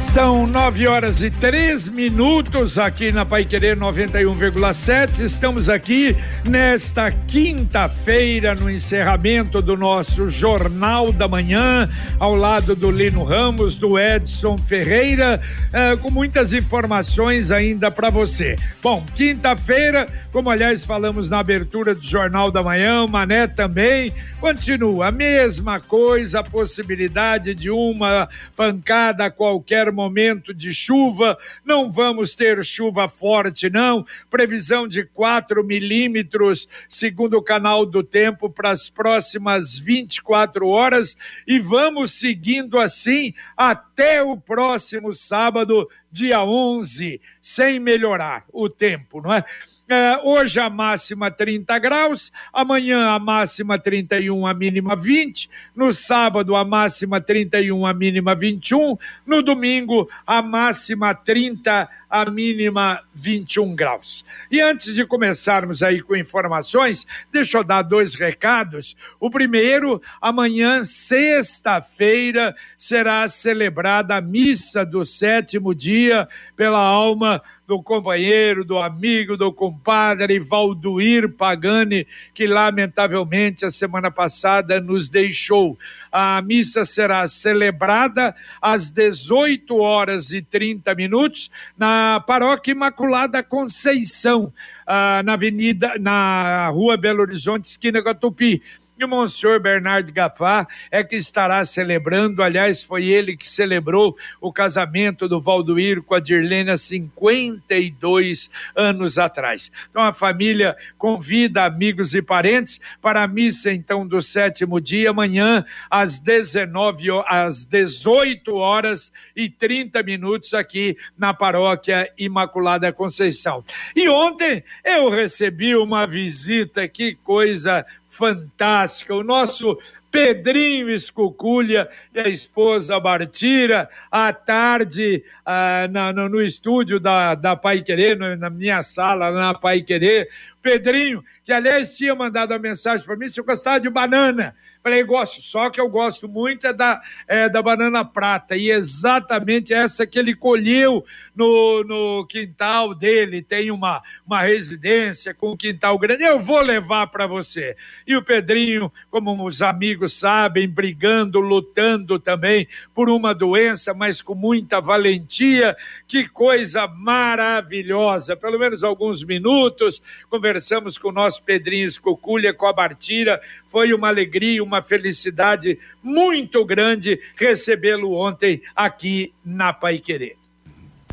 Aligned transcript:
São 0.00 0.46
nove 0.46 0.86
horas 0.86 1.22
e 1.22 1.30
três 1.30 1.88
minutos 1.88 2.78
aqui 2.78 3.10
na 3.10 3.26
Pai 3.26 3.44
Querer 3.44 3.76
91,7. 3.76 5.20
Estamos 5.20 5.68
aqui 5.68 6.16
nesta 6.48 7.10
quinta-feira, 7.10 8.54
no 8.54 8.70
encerramento 8.70 9.60
do 9.60 9.76
nosso 9.76 10.28
Jornal 10.28 11.12
da 11.12 11.26
Manhã, 11.26 11.90
ao 12.18 12.36
lado 12.36 12.76
do 12.76 12.90
Lino 12.90 13.24
Ramos, 13.24 13.76
do 13.76 13.98
Edson 13.98 14.56
Ferreira, 14.56 15.40
eh, 15.72 15.96
com 15.96 16.10
muitas 16.10 16.52
informações 16.52 17.50
ainda 17.50 17.90
para 17.90 18.08
você. 18.08 18.56
Bom, 18.80 19.04
quinta-feira, 19.16 20.06
como 20.32 20.48
aliás 20.48 20.84
falamos 20.84 21.28
na 21.28 21.40
abertura 21.40 21.94
do 21.94 22.02
Jornal 22.02 22.52
da 22.52 22.62
Manhã, 22.62 23.04
o 23.04 23.08
Mané 23.08 23.48
também 23.48 24.12
continua 24.40 25.08
a 25.08 25.12
mesma 25.12 25.80
coisa, 25.80 26.40
a 26.40 26.44
possibilidade 26.44 27.54
de 27.54 27.70
uma 27.70 28.28
pancada 28.54 29.24
a 29.24 29.30
qualquer 29.30 29.90
momento 29.90 30.54
de 30.54 30.72
chuva. 30.72 31.36
Não 31.64 31.90
vamos 31.90 32.34
ter 32.34 32.64
chuva 32.64 33.08
forte, 33.08 33.68
não. 33.68 34.06
Previsão 34.30 34.86
de 34.86 35.04
4 35.04 35.64
milímetros, 35.64 36.68
segundo 36.88 37.34
o 37.34 37.42
canal 37.42 37.84
do 37.84 38.02
tempo, 38.02 38.48
para 38.48 38.70
as 38.70 38.88
próximas 38.88 39.76
24 39.76 40.68
horas. 40.68 41.16
E 41.46 41.58
vamos 41.58 42.12
seguindo 42.12 42.78
assim 42.78 43.34
até 43.56 44.22
o 44.22 44.36
próximo 44.36 45.14
sábado, 45.14 45.88
dia 46.12 46.44
11, 46.44 47.20
sem 47.40 47.80
melhorar 47.80 48.44
o 48.52 48.68
tempo, 48.68 49.20
não 49.20 49.34
é? 49.34 49.44
É, 49.90 50.20
hoje 50.22 50.60
a 50.60 50.68
máxima 50.68 51.30
30 51.30 51.78
graus, 51.78 52.30
amanhã 52.52 53.06
a 53.08 53.18
máxima 53.18 53.78
31, 53.78 54.46
a 54.46 54.52
mínima 54.52 54.94
20, 54.94 55.48
no 55.74 55.94
sábado 55.94 56.54
a 56.54 56.62
máxima 56.62 57.22
31, 57.22 57.86
a 57.86 57.94
mínima 57.94 58.34
21, 58.34 58.98
no 59.26 59.42
domingo 59.42 60.06
a 60.26 60.42
máxima 60.42 61.14
30, 61.14 61.88
a 62.10 62.30
mínima 62.30 63.02
21 63.14 63.74
graus. 63.74 64.26
E 64.50 64.60
antes 64.60 64.94
de 64.94 65.06
começarmos 65.06 65.82
aí 65.82 66.02
com 66.02 66.14
informações, 66.14 67.06
deixa 67.32 67.56
eu 67.56 67.64
dar 67.64 67.80
dois 67.80 68.12
recados. 68.14 68.94
O 69.18 69.30
primeiro, 69.30 70.02
amanhã, 70.20 70.84
sexta-feira, 70.84 72.54
será 72.76 73.26
celebrada 73.26 74.16
a 74.16 74.20
missa 74.20 74.84
do 74.84 75.02
sétimo 75.06 75.74
dia 75.74 76.28
pela 76.54 76.78
alma 76.78 77.42
do 77.68 77.82
companheiro, 77.82 78.64
do 78.64 78.78
amigo, 78.78 79.36
do 79.36 79.52
compadre 79.52 80.40
Valduir 80.40 81.28
Pagani, 81.28 82.06
que 82.32 82.46
lamentavelmente 82.46 83.66
a 83.66 83.70
semana 83.70 84.10
passada 84.10 84.80
nos 84.80 85.10
deixou. 85.10 85.78
A 86.10 86.40
missa 86.40 86.86
será 86.86 87.26
celebrada 87.26 88.34
às 88.62 88.90
18 88.90 89.76
horas 89.76 90.32
e 90.32 90.40
30 90.40 90.94
minutos 90.94 91.50
na 91.76 92.24
Paróquia 92.26 92.72
Imaculada 92.72 93.42
Conceição, 93.42 94.50
ah, 94.86 95.22
na 95.22 95.34
Avenida, 95.34 95.96
na 96.00 96.68
Rua 96.68 96.96
Belo 96.96 97.20
Horizonte, 97.20 97.66
esquina 97.66 98.02
com 98.02 98.08
a 98.08 98.14
Tupi. 98.14 98.62
E 98.98 99.04
o 99.04 99.08
Monsenhor 99.08 99.60
Bernardo 99.60 100.12
Gafá 100.12 100.66
é 100.90 101.04
que 101.04 101.14
estará 101.14 101.64
celebrando, 101.64 102.42
aliás, 102.42 102.82
foi 102.82 103.06
ele 103.06 103.36
que 103.36 103.48
celebrou 103.48 104.16
o 104.40 104.52
casamento 104.52 105.28
do 105.28 105.40
Valdoir 105.40 106.02
com 106.02 106.16
a 106.16 106.20
Dirlene 106.20 106.72
há 106.72 106.76
52 106.76 108.50
anos 108.74 109.16
atrás. 109.16 109.70
Então 109.88 110.02
a 110.02 110.12
família 110.12 110.76
convida 110.96 111.64
amigos 111.64 112.12
e 112.12 112.20
parentes 112.20 112.80
para 113.00 113.22
a 113.22 113.28
missa, 113.28 113.72
então, 113.72 114.04
do 114.04 114.20
sétimo 114.20 114.80
dia, 114.80 115.10
amanhã, 115.10 115.64
às 115.88 116.18
19 116.18 116.88
às 117.24 117.66
18 117.66 118.56
horas 118.56 119.12
e 119.36 119.48
30 119.48 120.02
minutos, 120.02 120.54
aqui 120.54 120.96
na 121.16 121.32
paróquia 121.32 122.12
Imaculada 122.18 122.92
Conceição. 122.92 123.64
E 123.94 124.08
ontem 124.08 124.64
eu 124.84 125.08
recebi 125.08 125.76
uma 125.76 126.04
visita, 126.04 126.88
que 126.88 127.14
coisa 127.14 127.86
fantástica. 128.18 129.14
O 129.14 129.22
nosso 129.22 129.78
Pedrinho 130.10 130.90
Escuculha 130.90 131.88
e 132.12 132.18
a 132.18 132.28
esposa 132.28 132.98
Bartira, 132.98 133.88
à 134.10 134.32
tarde, 134.32 135.22
ah, 135.46 135.86
na, 135.90 136.12
no, 136.12 136.28
no, 136.28 136.42
estúdio 136.42 136.98
da, 136.98 137.34
da 137.34 137.54
Pai 137.54 137.82
Querer, 137.82 138.18
na 138.18 138.50
minha 138.50 138.82
sala, 138.82 139.30
na 139.30 139.54
Pai 139.54 139.82
Querer. 139.82 140.28
Pedrinho, 140.62 141.24
que 141.44 141.52
aliás 141.52 141.96
tinha 141.96 142.14
mandado 142.14 142.52
a 142.52 142.58
mensagem 142.58 143.04
para 143.06 143.16
mim 143.16 143.28
se 143.28 143.40
eu 143.40 143.44
gostava 143.44 143.80
de 143.80 143.88
banana. 143.88 144.54
Falei, 144.82 145.02
gosto, 145.02 145.42
só 145.42 145.70
que 145.70 145.80
eu 145.80 145.88
gosto 145.88 146.28
muito 146.28 146.66
é 146.66 146.72
da, 146.72 147.00
é, 147.26 147.48
da 147.48 147.60
banana 147.60 148.04
prata, 148.04 148.56
e 148.56 148.70
exatamente 148.70 149.74
essa 149.74 150.06
que 150.06 150.18
ele 150.18 150.34
colheu 150.34 151.04
no, 151.34 151.84
no 151.84 152.26
quintal 152.26 152.94
dele. 152.94 153.42
Tem 153.42 153.70
uma, 153.70 154.02
uma 154.26 154.40
residência 154.40 155.34
com 155.34 155.52
um 155.52 155.56
quintal 155.56 155.98
grande. 155.98 156.24
Eu 156.24 156.40
vou 156.40 156.60
levar 156.60 157.06
para 157.08 157.26
você. 157.26 157.76
E 158.06 158.16
o 158.16 158.24
Pedrinho, 158.24 158.90
como 159.10 159.46
os 159.46 159.62
amigos 159.62 160.14
sabem, 160.14 160.68
brigando, 160.68 161.38
lutando 161.38 162.18
também 162.18 162.66
por 162.94 163.10
uma 163.10 163.34
doença, 163.34 163.92
mas 163.92 164.22
com 164.22 164.34
muita 164.34 164.80
valentia. 164.80 165.76
Que 166.06 166.28
coisa 166.28 166.86
maravilhosa! 166.86 168.36
Pelo 168.36 168.58
menos 168.58 168.82
alguns 168.82 169.22
minutos, 169.22 170.02
conversamos 170.48 170.96
com 170.96 171.10
o 171.10 171.12
nosso 171.12 171.42
Pedrinho 171.42 171.86
Escoculha, 171.86 172.54
com 172.54 172.66
a 172.66 172.72
Bartira. 172.72 173.38
Foi 173.66 173.92
uma 173.92 174.08
alegria, 174.08 174.64
uma 174.64 174.82
felicidade 174.82 175.78
muito 176.02 176.64
grande 176.64 177.20
recebê-lo 177.36 178.14
ontem 178.14 178.62
aqui 178.74 179.30
na 179.44 179.74
Pai 179.74 179.98
Querer. 179.98 180.36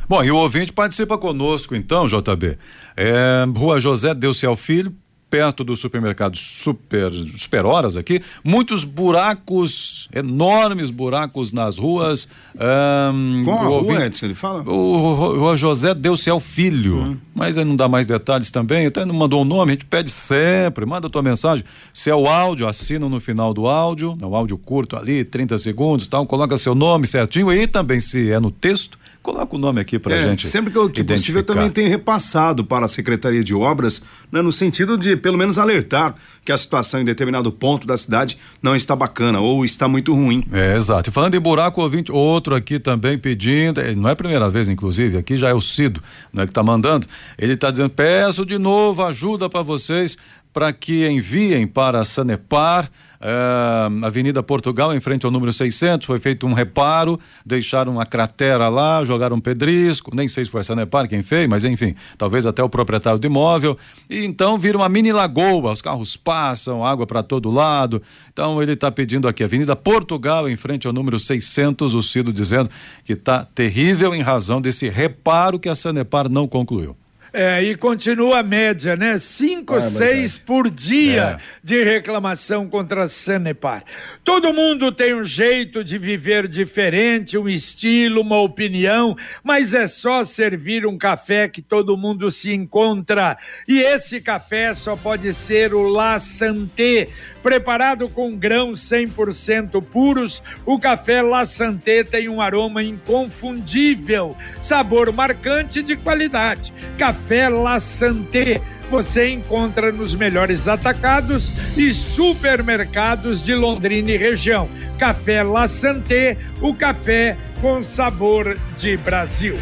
Bom, 0.07 0.23
e 0.23 0.31
o 0.31 0.37
ouvinte 0.37 0.71
participa 0.71 1.17
conosco 1.17 1.75
então, 1.75 2.07
JB. 2.07 2.57
É, 2.95 3.43
Rua 3.53 3.77
José 3.77 4.13
Deu-se 4.13 4.45
Filho, 4.55 4.95
perto 5.35 5.65
do 5.65 5.75
supermercado 5.75 6.37
Super, 6.37 7.11
Super 7.35 7.65
Horas 7.65 7.97
aqui, 7.97 8.21
muitos 8.41 8.85
buracos, 8.85 10.07
enormes 10.13 10.89
buracos 10.89 11.51
nas 11.51 11.77
ruas. 11.77 12.25
Um, 12.55 13.41
Qual 13.43 13.59
a 13.59 13.69
ouvinte, 13.69 13.95
rua, 13.95 14.05
Edson, 14.05 14.25
ele 14.27 14.35
fala? 14.35 14.63
O, 14.63 15.43
o, 15.43 15.57
José 15.57 15.93
Deu-se 15.93 16.29
Filho, 16.39 16.97
hum. 16.99 17.17
mas 17.33 17.57
ele 17.57 17.65
não 17.65 17.75
dá 17.75 17.89
mais 17.89 18.05
detalhes 18.05 18.49
também, 18.49 18.85
até 18.85 19.03
não 19.03 19.13
mandou 19.13 19.39
o 19.39 19.41
um 19.41 19.45
nome, 19.45 19.71
a 19.71 19.75
gente 19.75 19.85
pede 19.85 20.09
sempre, 20.09 20.85
manda 20.85 21.07
a 21.07 21.09
tua 21.09 21.21
mensagem, 21.21 21.65
se 21.93 22.09
é 22.09 22.15
o 22.15 22.27
áudio, 22.27 22.65
assina 22.65 23.09
no 23.09 23.19
final 23.19 23.53
do 23.53 23.67
áudio, 23.67 24.17
é 24.21 24.25
um 24.25 24.33
áudio 24.33 24.57
curto 24.57 24.95
ali, 24.95 25.25
30 25.25 25.57
segundos 25.57 26.07
tal, 26.07 26.25
coloca 26.25 26.55
seu 26.55 26.73
nome 26.73 27.05
certinho 27.07 27.51
e 27.51 27.67
também 27.67 27.99
se 27.99 28.31
é 28.31 28.39
no 28.39 28.51
texto, 28.51 28.97
Coloca 29.25 29.55
o 29.55 29.57
nome 29.57 29.81
aqui 29.81 29.97
para 29.97 30.17
é, 30.17 30.21
gente. 30.21 30.45
Sempre 30.45 30.71
que 30.71 30.77
eu 30.77 30.87
tipo, 30.87 31.11
possível, 31.11 31.41
também 31.41 31.67
tenho 31.71 31.89
repassado 31.89 32.63
para 32.63 32.85
a 32.85 32.87
Secretaria 32.87 33.43
de 33.43 33.55
Obras, 33.55 34.03
né, 34.31 34.39
no 34.39 34.51
sentido 34.51 34.99
de, 34.99 35.17
pelo 35.17 35.35
menos, 35.35 35.57
alertar 35.57 36.13
que 36.45 36.51
a 36.51 36.57
situação 36.57 37.01
em 37.01 37.03
determinado 37.03 37.51
ponto 37.51 37.87
da 37.87 37.97
cidade 37.97 38.37
não 38.61 38.75
está 38.75 38.95
bacana 38.95 39.39
ou 39.39 39.65
está 39.65 39.87
muito 39.87 40.13
ruim. 40.13 40.45
É, 40.51 40.75
exato. 40.75 41.09
E 41.09 41.11
falando 41.11 41.33
em 41.33 41.39
buraco, 41.39 41.81
ouvinte, 41.81 42.11
outro 42.11 42.53
aqui 42.53 42.77
também 42.77 43.17
pedindo, 43.17 43.81
eh, 43.81 43.95
não 43.95 44.07
é 44.07 44.11
a 44.11 44.15
primeira 44.15 44.47
vez, 44.47 44.69
inclusive, 44.69 45.17
aqui 45.17 45.37
já 45.37 45.49
é 45.49 45.55
o 45.55 45.59
Cido, 45.59 46.03
não 46.31 46.43
é 46.43 46.45
que 46.45 46.51
está 46.51 46.61
mandando. 46.61 47.07
Ele 47.35 47.53
está 47.53 47.71
dizendo: 47.71 47.89
peço 47.89 48.45
de 48.45 48.59
novo 48.59 49.03
ajuda 49.03 49.49
para 49.49 49.63
vocês 49.63 50.19
para 50.53 50.71
que 50.71 51.07
enviem 51.07 51.65
para 51.65 51.99
a 51.99 52.03
Sanepar 52.03 52.91
uh, 53.21 54.05
Avenida 54.05 54.41
Portugal, 54.43 54.93
em 54.95 54.99
frente 54.99 55.25
ao 55.25 55.31
número 55.31 55.51
600, 55.51 56.05
foi 56.05 56.19
feito 56.19 56.45
um 56.45 56.53
reparo, 56.53 57.19
deixaram 57.45 57.93
uma 57.93 58.05
cratera 58.05 58.67
lá, 58.69 59.03
jogaram 59.03 59.37
um 59.37 59.41
pedrisco, 59.41 60.15
nem 60.15 60.27
sei 60.27 60.45
se 60.45 60.51
foi 60.51 60.61
a 60.61 60.63
Sanepar 60.63 61.07
quem 61.07 61.21
fez, 61.21 61.47
mas 61.47 61.65
enfim, 61.65 61.95
talvez 62.17 62.45
até 62.45 62.63
o 62.63 62.69
proprietário 62.69 63.19
do 63.19 63.27
imóvel, 63.27 63.77
e 64.09 64.25
então 64.25 64.57
vira 64.57 64.77
uma 64.77 64.89
mini 64.89 65.11
lagoa, 65.11 65.71
os 65.71 65.81
carros 65.81 66.15
passam, 66.15 66.85
água 66.85 67.05
para 67.05 67.23
todo 67.23 67.49
lado, 67.49 68.01
então 68.31 68.61
ele 68.61 68.73
está 68.73 68.91
pedindo 68.91 69.27
aqui, 69.27 69.43
Avenida 69.43 69.75
Portugal, 69.75 70.49
em 70.49 70.55
frente 70.55 70.87
ao 70.87 70.93
número 70.93 71.19
600, 71.19 71.93
o 71.93 72.01
Cido 72.01 72.33
dizendo 72.33 72.69
que 73.03 73.13
está 73.13 73.45
terrível 73.45 74.13
em 74.13 74.21
razão 74.21 74.61
desse 74.61 74.89
reparo 74.89 75.59
que 75.59 75.69
a 75.69 75.75
Sanepar 75.75 76.29
não 76.29 76.47
concluiu. 76.47 76.95
É, 77.37 77.61
e 77.61 77.75
continua 77.75 78.39
a 78.39 78.43
média, 78.43 78.95
né? 78.95 79.19
Cinco, 79.19 79.75
ah, 79.75 79.81
seis 79.81 80.37
é. 80.37 80.45
por 80.45 80.69
dia 80.69 81.37
é. 81.37 81.43
de 81.61 81.83
reclamação 81.83 82.69
contra 82.69 83.03
a 83.03 83.07
Sanepar. 83.09 83.83
Todo 84.23 84.53
mundo 84.53 84.89
tem 84.89 85.13
um 85.13 85.25
jeito 85.25 85.83
de 85.83 85.97
viver 85.97 86.47
diferente, 86.47 87.37
um 87.37 87.49
estilo, 87.49 88.21
uma 88.21 88.39
opinião, 88.39 89.17
mas 89.43 89.73
é 89.73 89.85
só 89.85 90.23
servir 90.23 90.85
um 90.85 90.97
café 90.97 91.49
que 91.49 91.61
todo 91.61 91.97
mundo 91.97 92.31
se 92.31 92.53
encontra. 92.53 93.37
E 93.67 93.81
esse 93.81 94.21
café 94.21 94.73
só 94.73 94.95
pode 94.95 95.33
ser 95.33 95.73
o 95.73 95.89
La 95.89 96.19
Santé 96.19 97.09
Preparado 97.45 98.09
com 98.09 98.35
grãos 98.35 98.81
100% 98.89 99.79
puros, 99.79 100.41
o 100.65 100.79
café 100.79 101.21
La 101.21 101.45
Santé 101.45 102.03
tem 102.03 102.27
um 102.27 102.41
aroma 102.41 102.81
inconfundível, 102.81 104.35
sabor 104.59 105.13
marcante 105.13 105.83
de 105.83 105.95
qualidade. 105.95 106.73
Café 106.97 107.47
La 107.47 107.79
Santé 107.79 108.59
você 108.89 109.29
encontra 109.29 109.91
nos 109.91 110.15
melhores 110.15 110.67
atacados 110.67 111.77
e 111.77 111.93
supermercados 111.93 113.43
de 113.43 113.53
Londrina 113.53 114.09
e 114.09 114.17
região. 114.17 114.67
Café 114.97 115.43
La 115.43 115.67
Santé, 115.67 116.39
o 116.59 116.73
café 116.73 117.37
com 117.61 117.79
sabor 117.79 118.57
de 118.75 118.97
Brasil. 118.97 119.53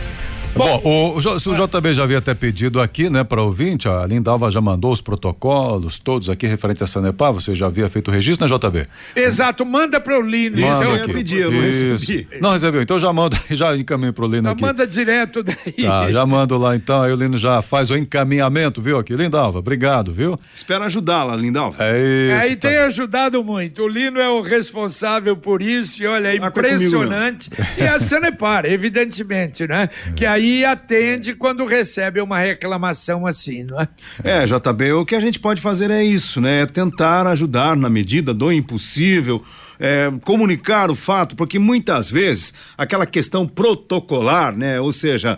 Bom, 0.56 0.82
o, 0.84 1.14
o, 1.14 1.18
o 1.18 1.68
JB 1.68 1.94
já 1.96 2.04
havia 2.04 2.20
até 2.20 2.36
pedido 2.36 2.80
aqui, 2.80 3.10
né, 3.10 3.24
para 3.24 3.42
ouvinte, 3.42 3.90
a 3.90 4.06
Lindalva 4.06 4.52
já 4.52 4.62
mandou 4.62 4.92
os 4.92 5.02
protocolos 5.02 5.98
todos 5.98 6.30
aqui 6.30 6.46
referente 6.46 6.84
a 6.84 6.88
Sanepar, 6.88 7.34
você 7.34 7.56
já 7.56 7.66
havia 7.66 7.90
feito 7.90 8.10
o 8.10 8.12
registro, 8.12 8.48
né, 8.48 8.56
JB? 8.56 8.88
Exato, 9.16 9.66
manda 9.66 10.00
para 10.00 10.18
o 10.18 10.22
Lino. 10.22 10.62
Manda 10.62 10.86
eu 10.86 10.94
aqui. 10.94 11.08
ia 11.08 11.14
pedir, 11.14 11.40
eu 11.40 11.52
não 11.52 11.62
recebi. 11.62 12.28
Não 12.40 12.52
recebeu, 12.52 12.82
então 12.84 13.00
já 13.00 13.12
manda, 13.12 13.40
já 13.50 13.76
encaminho 13.76 14.14
pro 14.14 14.26
Lino 14.28 14.40
Então 14.42 14.52
aqui. 14.52 14.62
manda 14.62 14.86
direto 14.86 15.42
daí. 15.42 15.74
Tá, 15.82 16.12
já 16.12 16.26
mando 16.26 16.58
lá 16.58 16.76
então, 16.76 17.02
aí 17.02 17.12
o 17.12 17.16
Lino 17.16 17.38
já 17.38 17.62
faz 17.64 17.90
o 17.90 17.98
encaminhamento, 17.98 18.80
viu, 18.80 19.00
aqui. 19.00 19.16
Lindalva, 19.16 19.60
obrigado, 19.60 20.12
viu? 20.12 20.40
Espero 20.54 20.84
ajudá-la, 20.84 21.36
Lindalva. 21.36 21.84
É 21.84 22.38
isso. 22.38 22.46
Aí 22.46 22.56
tá. 22.56 22.70
tem 22.70 22.78
ajudado 22.78 23.44
muito. 23.44 23.82
O 23.82 23.88
Lino 23.88 24.20
é 24.20 24.30
o 24.30 24.42
responsável 24.42 25.36
por 25.36 25.64
isso, 25.64 26.04
e 26.04 26.06
olha, 26.06 26.28
é 26.28 26.40
tá 26.40 26.52
comigo, 26.52 26.76
impressionante. 26.76 27.50
e 27.78 27.82
a 27.82 27.98
Sanepar, 27.98 28.66
evidentemente, 28.66 29.68
né? 29.68 29.90
Que 30.16 30.26
aí 30.26 30.43
atende 30.66 31.34
quando 31.34 31.66
recebe 31.66 32.22
uma 32.22 32.40
reclamação 32.40 33.26
assim, 33.26 33.64
não 33.64 33.80
é? 33.80 33.88
É, 34.24 34.46
JB, 34.46 34.94
o 34.94 35.06
que 35.06 35.16
a 35.16 35.20
gente 35.20 35.40
pode 35.40 35.62
fazer 35.62 35.90
é 35.92 36.04
isso, 36.04 36.42
né? 36.42 36.62
É 36.62 36.66
tentar 36.66 37.28
ajudar 37.28 37.76
na 37.76 37.90
medida 37.90 38.34
do 38.34 38.52
impossível, 38.52 39.44
é, 39.80 40.12
comunicar 40.24 40.90
o 40.92 40.96
fato, 40.96 41.36
porque 41.36 41.58
muitas 41.60 42.10
vezes 42.12 42.54
aquela 42.78 43.06
questão 43.06 43.48
protocolar, 43.48 44.56
né? 44.58 44.80
Ou 44.80 44.92
seja, 44.92 45.38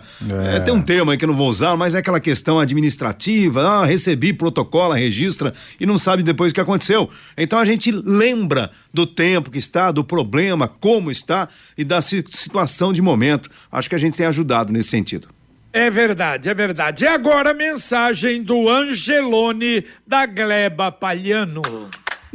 É. 0.50 0.56
é, 0.56 0.60
tem 0.60 0.72
um 0.74 0.82
termo 0.82 1.10
aí 1.10 1.16
que 1.16 1.24
eu 1.24 1.28
não 1.28 1.34
vou 1.34 1.48
usar, 1.48 1.76
mas 1.76 1.94
é 1.94 1.98
aquela 1.98 2.20
questão 2.20 2.58
administrativa, 2.58 3.62
ah, 3.62 3.84
recebi, 3.84 4.32
protocola, 4.32 4.96
registra 4.96 5.52
e 5.80 5.86
não 5.86 5.98
sabe 5.98 6.22
depois 6.22 6.52
o 6.52 6.54
que 6.54 6.60
aconteceu. 6.60 7.08
Então 7.36 7.58
a 7.58 7.64
gente 7.64 7.90
lembra 7.90 8.70
do 8.92 9.06
tempo 9.06 9.50
que 9.50 9.58
está, 9.58 9.90
do 9.90 10.04
problema, 10.04 10.68
como 10.68 11.10
está 11.10 11.48
e 11.76 11.84
da 11.84 12.00
si- 12.00 12.24
situação 12.30 12.92
de 12.92 13.02
momento. 13.02 13.50
Acho 13.70 13.88
que 13.88 13.94
a 13.94 13.98
gente 13.98 14.16
tem 14.16 14.26
ajudado 14.26 14.72
nesse 14.72 14.88
sentido. 14.90 15.28
É 15.72 15.90
verdade, 15.90 16.48
é 16.48 16.54
verdade. 16.54 17.04
E 17.04 17.06
agora 17.06 17.50
a 17.50 17.54
mensagem 17.54 18.42
do 18.42 18.70
Angelone 18.70 19.84
da 20.06 20.24
Gleba 20.24 20.90
Palhano. 20.90 21.60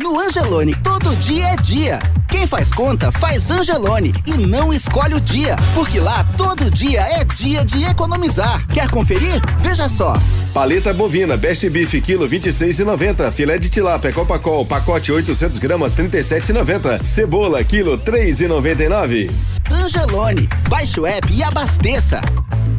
No 0.02 0.20
Angelone, 0.20 0.74
todo 0.84 1.16
dia 1.18 1.50
é 1.50 1.56
dia. 1.58 2.00
Quem 2.28 2.48
faz 2.48 2.74
conta, 2.74 3.12
faz 3.12 3.52
Angelone 3.52 4.12
e 4.26 4.36
não 4.36 4.74
escolhe 4.74 5.14
o 5.14 5.22
dia, 5.22 5.56
porque 5.76 6.00
lá 6.00 6.24
todo 6.36 6.72
dia 6.72 7.02
é 7.02 7.24
dia 7.24 7.64
de 7.64 7.84
economizar. 7.84 8.66
Quer 8.70 8.90
conferir? 8.90 9.40
Veja 9.60 9.88
só. 9.88 10.16
Paleta 10.52 10.92
bovina, 10.92 11.38
best 11.38 11.70
beef, 11.70 12.02
quilo 12.02 12.28
26,90. 12.28 13.32
Filé 13.32 13.60
de 13.60 13.70
tilápia 13.70 14.12
Copacol, 14.12 14.66
pacote 14.66 15.12
800 15.12 15.60
gramas, 15.60 15.96
37,90. 15.96 17.04
Cebola, 17.04 17.64
quilo 17.64 17.96
3,99. 18.00 19.30
Angelone, 19.70 20.50
baixe 20.68 21.00
o 21.00 21.06
app 21.06 21.32
e 21.32 21.44
abasteça. 21.44 22.22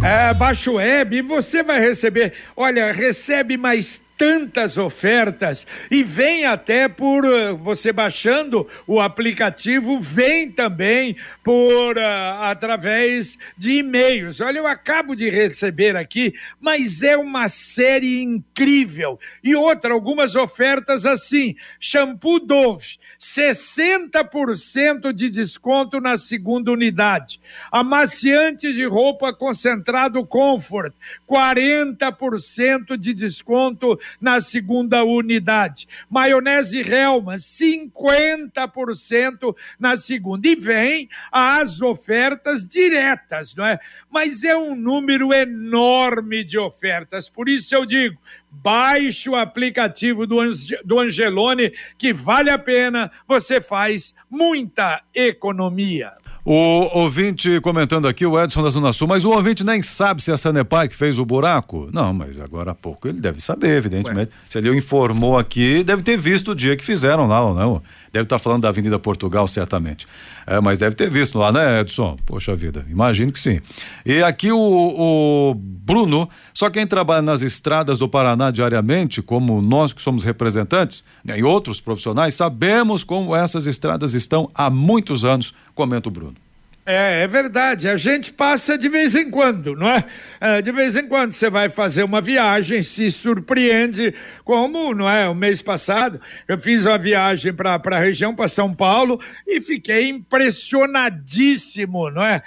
É, 0.03 0.35
baixa 0.35 0.69
o 0.69 0.75
web 0.75 1.17
e 1.17 1.23
você 1.23 1.63
vai 1.63 1.79
receber, 1.79 2.33
olha, 2.57 2.93
recebe 2.93 3.57
mais 3.57 4.01
tantas 4.23 4.79
ofertas 4.79 5.67
e 5.91 6.05
vem 6.05 6.45
até 6.45 6.87
por 6.87 7.25
eh, 7.25 7.53
você 7.53 7.93
baixando 7.93 8.69
o 8.87 9.01
aplicativo, 9.01 9.99
vem 9.99 10.49
também 10.49 11.17
por 11.43 11.99
ah, 11.99 12.49
através 12.49 13.37
de 13.59 13.79
e-mails. 13.79 14.41
Olha, 14.41 14.59
eu 14.59 14.67
acabo 14.69 15.17
de 15.17 15.29
receber 15.29 15.97
aqui, 15.97 16.35
mas 16.61 17.03
é 17.03 17.17
uma 17.17 17.49
série 17.49 18.23
incrível. 18.23 19.19
E 19.43 19.57
outra, 19.57 19.93
algumas 19.93 20.37
ofertas 20.37 21.05
assim: 21.05 21.57
shampoo 21.81 22.39
Dove, 22.39 22.99
60% 23.19 25.13
de 25.13 25.31
desconto 25.31 26.01
na 26.01 26.17
segunda 26.17 26.71
unidade. 26.71 27.41
Amaciante 27.73 28.73
de 28.73 28.85
roupa 28.85 29.33
concentrado 29.33 30.25
Comfort, 30.25 30.95
40% 31.32 32.99
de 32.99 33.14
desconto 33.14 33.99
na 34.20 34.38
segunda 34.38 35.02
unidade. 35.02 35.88
Maionese 36.11 36.82
Helma, 36.82 37.37
50% 37.37 39.56
na 39.81 39.96
segunda. 39.96 40.46
E 40.46 40.55
vem 40.55 41.08
as 41.31 41.81
ofertas 41.81 42.69
diretas, 42.69 43.55
não 43.55 43.64
é? 43.64 43.79
Mas 44.11 44.44
é 44.44 44.55
um 44.55 44.76
número 44.76 45.32
enorme 45.32 46.44
de 46.44 46.58
ofertas. 46.58 47.31
Por 47.31 47.49
isso 47.49 47.75
eu 47.75 47.87
digo, 47.87 48.20
baixe 48.50 49.31
o 49.31 49.37
aplicativo 49.37 50.26
do, 50.26 50.37
do 50.85 51.00
Angelone, 51.00 51.73
que 51.96 52.12
vale 52.12 52.50
a 52.50 52.58
pena, 52.58 53.11
você 53.26 53.58
faz 53.58 54.14
muita 54.28 55.02
economia. 55.14 56.12
O 56.44 56.99
ouvinte 56.99 57.61
comentando 57.61 58.09
aqui, 58.09 58.27
o 58.27 58.41
Edson 58.41 58.65
da 58.65 58.71
Zona 58.71 58.93
Sul, 58.93 59.06
mas 59.06 59.25
o 59.25 59.31
ouvinte 59.31 59.62
nem 59.62 59.81
sabe 59.81 60.21
se 60.21 60.33
é 60.33 60.35
a 60.35 60.37
Sanepar 60.37 60.89
que 60.89 60.97
fez 60.97 61.17
o 61.21 61.25
buraco? 61.25 61.89
Não, 61.93 62.12
mas 62.12 62.41
agora 62.41 62.73
há 62.73 62.75
pouco 62.75 63.06
ele 63.06 63.21
deve 63.21 63.41
saber, 63.41 63.77
evidentemente. 63.77 64.33
Se 64.50 64.59
ele 64.59 64.77
informou 64.77 65.39
aqui, 65.39 65.85
deve 65.85 66.03
ter 66.03 66.17
visto 66.19 66.50
o 66.50 66.55
dia 66.55 66.77
que 66.77 66.85
fizeram 66.85 67.29
lá, 67.29 67.41
ou 67.44 67.55
não? 67.55 67.83
Deve 68.12 68.25
estar 68.25 68.38
falando 68.38 68.62
da 68.62 68.69
Avenida 68.69 68.99
Portugal, 68.99 69.49
certamente. 69.49 70.06
É, 70.47 70.61
mas 70.61 70.79
deve 70.79 70.94
ter 70.94 71.09
visto 71.09 71.38
lá, 71.38 71.50
né, 71.50 71.81
Edson? 71.81 72.17
Poxa 72.26 72.55
vida, 72.55 72.85
imagino 72.91 73.32
que 73.32 73.41
sim. 73.41 73.61
E 74.05 74.23
aqui 74.23 74.53
o, 74.53 74.59
o 74.59 75.55
Bruno, 75.55 76.29
só 76.53 76.69
quem 76.69 76.87
trabalha 76.87 77.23
nas 77.23 77.41
estradas 77.41 77.97
do 77.97 78.06
Paraná 78.06 78.50
diariamente, 78.50 79.23
como 79.23 79.62
nós 79.62 79.94
que 79.94 80.03
somos 80.03 80.25
representantes, 80.25 81.03
né, 81.25 81.38
e 81.38 81.43
outros 81.43 81.81
profissionais, 81.81 82.35
sabemos 82.35 83.03
como 83.03 83.35
essas 83.35 83.67
estradas 83.67 84.12
estão 84.12 84.50
há 84.55 84.69
muitos 84.69 85.25
anos, 85.25 85.55
comenta 85.75 86.11
o 86.11 86.12
Bruno. 86.12 86.35
É, 86.84 87.23
é 87.23 87.26
verdade. 87.29 87.88
A 87.88 87.96
gente 87.96 88.32
passa 88.32 88.76
de 88.76 88.88
vez 88.88 89.14
em 89.14 89.31
quando, 89.31 89.76
não 89.76 89.88
é? 89.88 90.05
É, 90.40 90.61
De 90.61 90.73
vez 90.73 90.96
em 90.96 91.06
quando 91.06 91.32
você 91.32 91.49
vai 91.49 91.70
fazer 91.70 92.02
uma 92.02 92.20
viagem, 92.20 92.82
se 92.82 93.08
surpreende, 93.08 94.12
como, 94.44 94.93
não 94.93 95.08
é? 95.08 95.29
O 95.29 95.34
mês 95.34 95.62
passado, 95.62 96.20
eu 96.49 96.58
fiz 96.58 96.84
uma 96.84 96.99
viagem 96.99 97.52
para 97.52 97.81
a 97.81 97.99
região, 98.00 98.34
para 98.34 98.49
São 98.49 98.75
Paulo, 98.75 99.20
e 99.46 99.61
fiquei 99.61 100.08
impressionadíssimo, 100.08 102.11
não 102.11 102.25
é? 102.25 102.43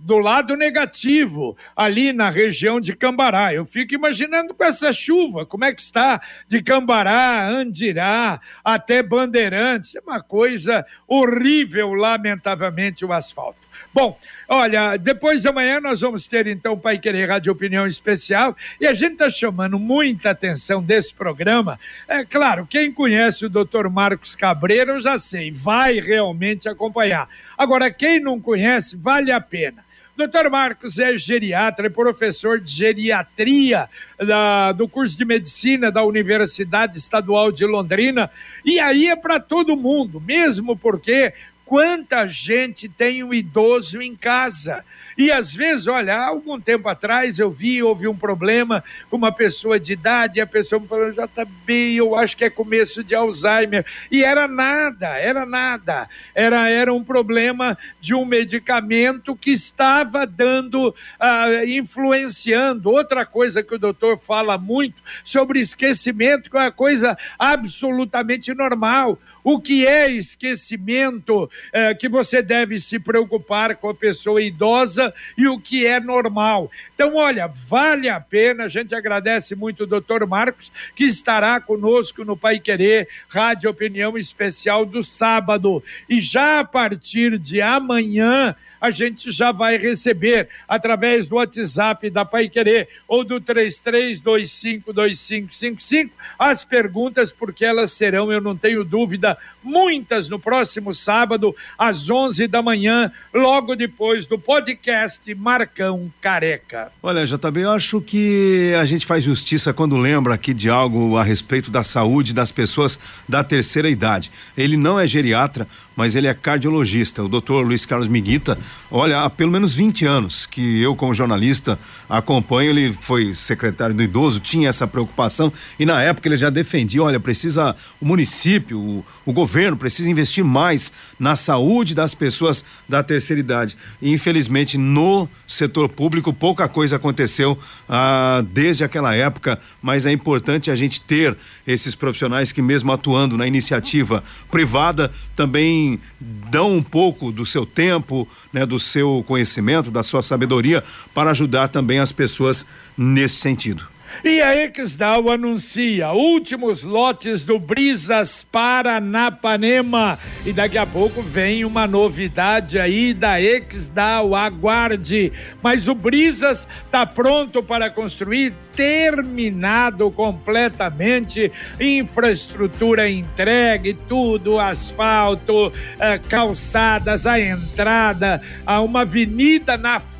Do 0.00 0.18
lado 0.18 0.56
negativo, 0.56 1.56
ali 1.74 2.12
na 2.12 2.28
região 2.28 2.80
de 2.80 2.94
Cambará. 2.94 3.54
Eu 3.54 3.64
fico 3.64 3.94
imaginando 3.94 4.52
com 4.54 4.64
essa 4.64 4.92
chuva, 4.92 5.46
como 5.46 5.64
é 5.64 5.72
que 5.72 5.80
está 5.80 6.20
de 6.46 6.62
Cambará, 6.62 7.48
Andirá, 7.48 8.40
até 8.64 9.02
Bandeirantes. 9.02 9.94
É 9.94 10.00
uma 10.00 10.22
coisa 10.22 10.84
horrível, 11.06 11.94
lamentavelmente, 11.94 13.04
o 13.04 13.12
asfalto. 13.12 13.69
Bom, 13.92 14.16
olha, 14.48 14.96
depois 14.96 15.42
de 15.42 15.48
amanhã 15.48 15.80
nós 15.80 16.00
vamos 16.00 16.28
ter 16.28 16.46
então 16.46 16.74
o 16.74 16.78
Pai 16.78 16.96
Querer 16.96 17.28
Rádio 17.28 17.52
Opinião 17.52 17.86
Especial 17.88 18.56
e 18.80 18.86
a 18.86 18.94
gente 18.94 19.14
está 19.14 19.28
chamando 19.28 19.80
muita 19.80 20.30
atenção 20.30 20.80
desse 20.80 21.12
programa. 21.12 21.78
É 22.06 22.24
claro, 22.24 22.64
quem 22.70 22.92
conhece 22.92 23.44
o 23.44 23.50
Dr. 23.50 23.88
Marcos 23.90 24.36
Cabreira, 24.36 24.92
eu 24.92 25.00
já 25.00 25.18
sei, 25.18 25.50
vai 25.50 25.98
realmente 25.98 26.68
acompanhar. 26.68 27.28
Agora, 27.58 27.90
quem 27.90 28.20
não 28.20 28.40
conhece, 28.40 28.96
vale 28.96 29.32
a 29.32 29.40
pena. 29.40 29.84
Doutor 30.16 30.50
Marcos 30.50 30.98
é 30.98 31.16
geriatra, 31.16 31.86
é 31.86 31.90
professor 31.90 32.60
de 32.60 32.70
geriatria 32.70 33.88
da- 34.18 34.70
do 34.72 34.86
curso 34.86 35.16
de 35.16 35.24
medicina 35.24 35.90
da 35.90 36.04
Universidade 36.04 36.98
Estadual 36.98 37.50
de 37.50 37.64
Londrina. 37.64 38.30
E 38.62 38.78
aí 38.78 39.08
é 39.08 39.16
para 39.16 39.40
todo 39.40 39.74
mundo, 39.76 40.20
mesmo 40.20 40.76
porque 40.76 41.32
quanta 41.70 42.26
gente 42.26 42.88
tem 42.88 43.22
um 43.22 43.32
idoso 43.32 44.02
em 44.02 44.16
casa. 44.16 44.84
E 45.16 45.30
às 45.30 45.54
vezes, 45.54 45.86
olha, 45.86 46.16
há 46.16 46.26
algum 46.26 46.58
tempo 46.58 46.88
atrás 46.88 47.38
eu 47.38 47.48
vi, 47.48 47.80
houve 47.80 48.08
um 48.08 48.16
problema 48.16 48.82
com 49.08 49.16
uma 49.16 49.30
pessoa 49.30 49.78
de 49.78 49.92
idade, 49.92 50.40
e 50.40 50.42
a 50.42 50.46
pessoa 50.48 50.80
me 50.80 50.88
falou, 50.88 51.12
JB, 51.12 51.94
eu 51.94 52.16
acho 52.16 52.36
que 52.36 52.44
é 52.44 52.50
começo 52.50 53.04
de 53.04 53.14
Alzheimer. 53.14 53.86
E 54.10 54.24
era 54.24 54.48
nada, 54.48 55.10
era 55.16 55.46
nada. 55.46 56.08
Era, 56.34 56.68
era 56.68 56.92
um 56.92 57.04
problema 57.04 57.78
de 58.00 58.16
um 58.16 58.24
medicamento 58.24 59.36
que 59.36 59.52
estava 59.52 60.26
dando, 60.26 60.92
ah, 61.20 61.64
influenciando. 61.64 62.90
Outra 62.90 63.24
coisa 63.24 63.62
que 63.62 63.76
o 63.76 63.78
doutor 63.78 64.18
fala 64.18 64.58
muito 64.58 65.00
sobre 65.22 65.60
esquecimento, 65.60 66.50
que 66.50 66.56
é 66.56 66.62
uma 66.62 66.72
coisa 66.72 67.16
absolutamente 67.38 68.52
normal. 68.54 69.16
O 69.42 69.60
que 69.60 69.86
é 69.86 70.10
esquecimento 70.10 71.50
eh, 71.72 71.94
que 71.94 72.08
você 72.08 72.42
deve 72.42 72.78
se 72.78 72.98
preocupar 72.98 73.76
com 73.76 73.88
a 73.88 73.94
pessoa 73.94 74.42
idosa 74.42 75.12
e 75.36 75.46
o 75.48 75.58
que 75.58 75.86
é 75.86 75.98
normal. 75.98 76.70
Então, 76.94 77.16
olha, 77.16 77.46
vale 77.46 78.08
a 78.08 78.20
pena. 78.20 78.64
A 78.64 78.68
gente 78.68 78.94
agradece 78.94 79.54
muito 79.54 79.84
o 79.84 79.86
doutor 79.86 80.26
Marcos, 80.26 80.70
que 80.94 81.04
estará 81.04 81.60
conosco 81.60 82.24
no 82.24 82.36
Pai 82.36 82.58
Querer 82.58 83.08
Rádio 83.28 83.70
Opinião 83.70 84.18
Especial 84.18 84.84
do 84.84 85.02
sábado. 85.02 85.82
E 86.08 86.20
já 86.20 86.60
a 86.60 86.64
partir 86.64 87.38
de 87.38 87.60
amanhã, 87.62 88.54
a 88.80 88.90
gente 88.90 89.30
já 89.30 89.52
vai 89.52 89.76
receber 89.76 90.48
através 90.66 91.26
do 91.26 91.36
WhatsApp 91.36 92.08
da 92.10 92.24
Pai 92.24 92.48
Querer 92.48 92.88
ou 93.06 93.22
do 93.22 93.40
33252555 93.40 96.10
as 96.38 96.64
perguntas, 96.64 97.32
porque 97.32 97.64
elas 97.64 97.92
serão, 97.92 98.32
eu 98.32 98.40
não 98.40 98.56
tenho 98.56 98.84
dúvida, 98.84 99.36
muitas 99.62 100.28
no 100.28 100.38
próximo 100.38 100.94
sábado, 100.94 101.54
às 101.78 102.08
11 102.08 102.46
da 102.46 102.62
manhã, 102.62 103.12
logo 103.32 103.76
depois 103.76 104.26
do 104.26 104.38
podcast 104.38 105.34
Marcão 105.34 106.12
Careca. 106.20 106.92
Olha, 107.02 107.26
JB, 107.26 107.60
eu 107.60 107.70
acho 107.70 108.00
que 108.00 108.72
a 108.80 108.84
gente 108.84 109.04
faz 109.04 109.24
justiça 109.24 109.72
quando 109.72 109.96
lembra 109.96 110.34
aqui 110.34 110.54
de 110.54 110.70
algo 110.70 111.16
a 111.16 111.22
respeito 111.22 111.70
da 111.70 111.84
saúde 111.84 112.32
das 112.32 112.50
pessoas 112.50 112.98
da 113.28 113.44
terceira 113.44 113.90
idade. 113.90 114.30
Ele 114.56 114.76
não 114.76 114.98
é 114.98 115.06
geriatra, 115.06 115.66
mas 116.00 116.16
ele 116.16 116.26
é 116.26 116.32
cardiologista. 116.32 117.22
O 117.22 117.28
doutor 117.28 117.62
Luiz 117.62 117.84
Carlos 117.84 118.08
Miguita, 118.08 118.56
olha, 118.90 119.20
há 119.22 119.28
pelo 119.28 119.52
menos 119.52 119.74
20 119.74 120.06
anos 120.06 120.46
que 120.46 120.80
eu, 120.80 120.96
como 120.96 121.12
jornalista, 121.12 121.78
acompanho. 122.08 122.70
Ele 122.70 122.94
foi 122.94 123.34
secretário 123.34 123.94
do 123.94 124.02
idoso, 124.02 124.40
tinha 124.40 124.70
essa 124.70 124.86
preocupação 124.86 125.52
e 125.78 125.84
na 125.84 126.02
época 126.02 126.26
ele 126.26 126.38
já 126.38 126.48
defendia: 126.48 127.02
olha, 127.02 127.20
precisa 127.20 127.76
o 128.00 128.06
município, 128.06 128.78
o, 128.78 129.04
o 129.26 129.32
governo 129.34 129.76
precisa 129.76 130.10
investir 130.10 130.42
mais 130.42 130.90
na 131.18 131.36
saúde 131.36 131.94
das 131.94 132.14
pessoas 132.14 132.64
da 132.88 133.02
terceira 133.02 133.38
idade. 133.38 133.76
E, 134.00 134.10
infelizmente, 134.10 134.78
no 134.78 135.28
setor 135.46 135.86
público, 135.86 136.32
pouca 136.32 136.66
coisa 136.66 136.96
aconteceu 136.96 137.58
ah, 137.86 138.42
desde 138.50 138.84
aquela 138.84 139.14
época, 139.14 139.60
mas 139.82 140.06
é 140.06 140.12
importante 140.12 140.70
a 140.70 140.74
gente 140.76 140.98
ter 141.02 141.36
esses 141.66 141.94
profissionais 141.94 142.52
que, 142.52 142.62
mesmo 142.62 142.90
atuando 142.90 143.36
na 143.36 143.46
iniciativa 143.46 144.24
privada, 144.50 145.10
também 145.36 145.89
dão 146.20 146.74
um 146.74 146.82
pouco 146.82 147.32
do 147.32 147.46
seu 147.46 147.64
tempo, 147.64 148.28
né, 148.52 148.66
do 148.66 148.78
seu 148.78 149.24
conhecimento, 149.26 149.90
da 149.90 150.02
sua 150.02 150.22
sabedoria, 150.22 150.84
para 151.14 151.30
ajudar 151.30 151.68
também 151.68 151.98
as 151.98 152.12
pessoas 152.12 152.66
nesse 152.96 153.36
sentido. 153.36 153.89
E 154.24 154.42
a 154.42 154.64
Exdal 154.64 155.30
anuncia 155.30 156.12
últimos 156.12 156.82
lotes 156.82 157.42
do 157.42 157.58
Brisas 157.58 158.42
Paranapanema. 158.42 160.18
E 160.44 160.52
daqui 160.52 160.76
a 160.76 160.86
pouco 160.86 161.22
vem 161.22 161.64
uma 161.64 161.86
novidade 161.86 162.78
aí 162.78 163.14
da 163.14 163.40
Exdal, 163.40 164.34
aguarde. 164.34 165.32
Mas 165.62 165.88
o 165.88 165.94
Brisas 165.94 166.68
está 166.84 167.06
pronto 167.06 167.62
para 167.62 167.88
construir 167.88 168.52
terminado 168.74 170.10
completamente, 170.10 171.52
infraestrutura 171.78 173.10
entregue, 173.10 173.92
tudo, 174.08 174.58
asfalto, 174.58 175.72
eh, 175.98 176.18
calçadas, 176.28 177.26
a 177.26 177.38
entrada, 177.38 178.40
a 178.64 178.80
uma 178.80 179.02
avenida 179.02 179.76
na 179.76 180.00
frente, 180.00 180.19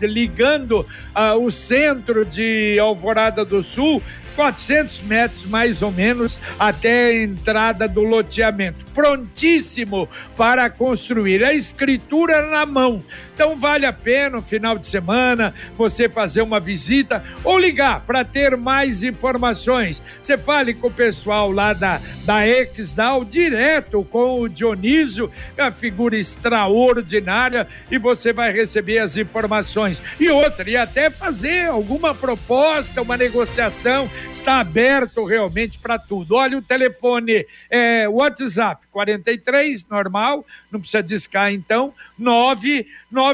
ligando 0.00 0.80
uh, 0.80 1.38
o 1.40 1.50
centro 1.50 2.24
de 2.24 2.78
Alvorada 2.78 3.44
do 3.44 3.62
Sul 3.62 4.02
400 4.36 5.02
metros 5.02 5.44
mais 5.44 5.82
ou 5.82 5.92
menos 5.92 6.38
até 6.58 7.06
a 7.06 7.22
entrada 7.22 7.86
do 7.86 8.02
loteamento. 8.02 8.84
Prontíssimo 8.94 10.08
para 10.36 10.70
construir. 10.70 11.44
A 11.44 11.52
escritura 11.52 12.46
na 12.46 12.64
mão. 12.64 13.02
Então 13.40 13.56
vale 13.56 13.86
a 13.86 13.92
pena 13.92 14.36
no 14.36 14.42
final 14.42 14.76
de 14.76 14.86
semana 14.86 15.54
você 15.74 16.10
fazer 16.10 16.42
uma 16.42 16.60
visita 16.60 17.24
ou 17.42 17.58
ligar 17.58 18.02
para 18.02 18.22
ter 18.22 18.54
mais 18.54 19.02
informações. 19.02 20.02
Você 20.20 20.36
fale 20.36 20.74
com 20.74 20.88
o 20.88 20.92
pessoal 20.92 21.50
lá 21.50 21.72
da, 21.72 21.98
da 22.26 22.46
Exdal, 22.46 23.24
direto 23.24 24.04
com 24.04 24.42
o 24.42 24.46
Dionísio, 24.46 25.32
é 25.56 25.62
uma 25.62 25.72
figura 25.72 26.18
extraordinária, 26.18 27.66
e 27.90 27.96
você 27.96 28.30
vai 28.30 28.52
receber 28.52 28.98
as 28.98 29.16
informações. 29.16 30.02
E 30.20 30.28
outra, 30.28 30.68
e 30.68 30.76
até 30.76 31.08
fazer 31.08 31.70
alguma 31.70 32.14
proposta, 32.14 33.00
uma 33.00 33.16
negociação 33.16 34.10
está 34.30 34.60
aberto 34.60 35.24
realmente 35.24 35.78
para 35.78 35.98
tudo. 35.98 36.34
Olha 36.34 36.58
o 36.58 36.62
telefone, 36.62 37.46
é, 37.70 38.06
WhatsApp 38.06 38.86
43, 38.92 39.86
normal, 39.88 40.44
não 40.70 40.78
precisa 40.78 41.02
discar 41.02 41.50
então, 41.50 41.94
99158 42.18 43.29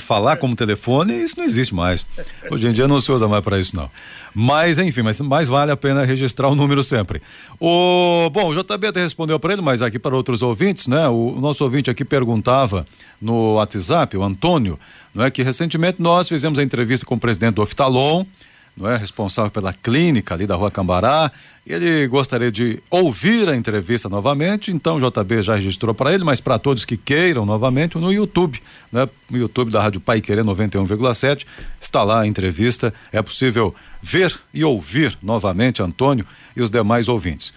falar 0.00 0.36
como 0.36 0.56
telefone, 0.56 1.22
isso 1.22 1.38
não 1.38 1.44
existe 1.44 1.74
mais. 1.74 2.06
Hoje 2.50 2.68
em 2.68 2.72
dia 2.72 2.88
não 2.88 2.98
se 2.98 3.12
usa 3.12 3.28
mais 3.28 3.44
para 3.44 3.58
isso, 3.58 3.76
não. 3.76 3.90
Mas, 4.34 4.78
enfim, 4.78 5.02
mas 5.02 5.20
mais 5.20 5.48
vale 5.48 5.70
a 5.70 5.76
pena 5.76 6.04
registrar 6.04 6.48
o 6.48 6.54
número 6.54 6.82
sempre. 6.82 7.22
O, 7.60 8.30
bom, 8.30 8.48
o 8.48 8.54
JB 8.54 8.88
até 8.88 9.00
respondeu 9.00 9.38
para 9.38 9.52
ele, 9.52 9.62
mas 9.62 9.82
aqui 9.82 9.98
para 9.98 10.16
outros 10.16 10.42
ouvintes, 10.42 10.86
né? 10.86 11.06
O, 11.08 11.21
o, 11.30 11.40
nosso 11.40 11.64
ouvinte 11.64 11.90
aqui 11.90 12.04
perguntava 12.04 12.86
no 13.20 13.54
WhatsApp, 13.54 14.16
o 14.16 14.22
Antônio, 14.22 14.78
não 15.14 15.24
é 15.24 15.30
que 15.30 15.42
recentemente 15.42 16.00
nós 16.00 16.28
fizemos 16.28 16.58
a 16.58 16.62
entrevista 16.62 17.06
com 17.06 17.14
o 17.14 17.20
presidente 17.20 17.54
do 17.54 17.62
Oftalon, 17.62 18.24
não 18.76 18.88
é 18.88 18.96
responsável 18.96 19.50
pela 19.50 19.72
clínica 19.72 20.34
ali 20.34 20.46
da 20.46 20.54
Rua 20.54 20.70
Cambará. 20.70 21.30
Ele 21.66 22.06
gostaria 22.08 22.50
de 22.50 22.82
ouvir 22.90 23.48
a 23.48 23.54
entrevista 23.54 24.08
novamente, 24.08 24.72
então 24.72 24.96
o 24.96 25.10
JB 25.10 25.42
já 25.42 25.54
registrou 25.56 25.94
para 25.94 26.12
ele, 26.12 26.24
mas 26.24 26.40
para 26.40 26.58
todos 26.58 26.84
que 26.84 26.96
queiram 26.96 27.44
novamente, 27.44 27.98
no 27.98 28.10
YouTube, 28.10 28.60
né? 28.90 29.08
No 29.30 29.38
YouTube 29.38 29.70
da 29.70 29.80
Rádio 29.80 30.00
Pai 30.00 30.20
Querer 30.20 30.42
91,7, 30.42 31.46
está 31.78 32.02
lá 32.02 32.22
a 32.22 32.26
entrevista. 32.26 32.92
É 33.12 33.20
possível 33.22 33.74
ver 34.00 34.34
e 34.52 34.64
ouvir 34.64 35.16
novamente 35.22 35.82
Antônio 35.82 36.26
e 36.56 36.62
os 36.62 36.70
demais 36.70 37.08
ouvintes. 37.08 37.52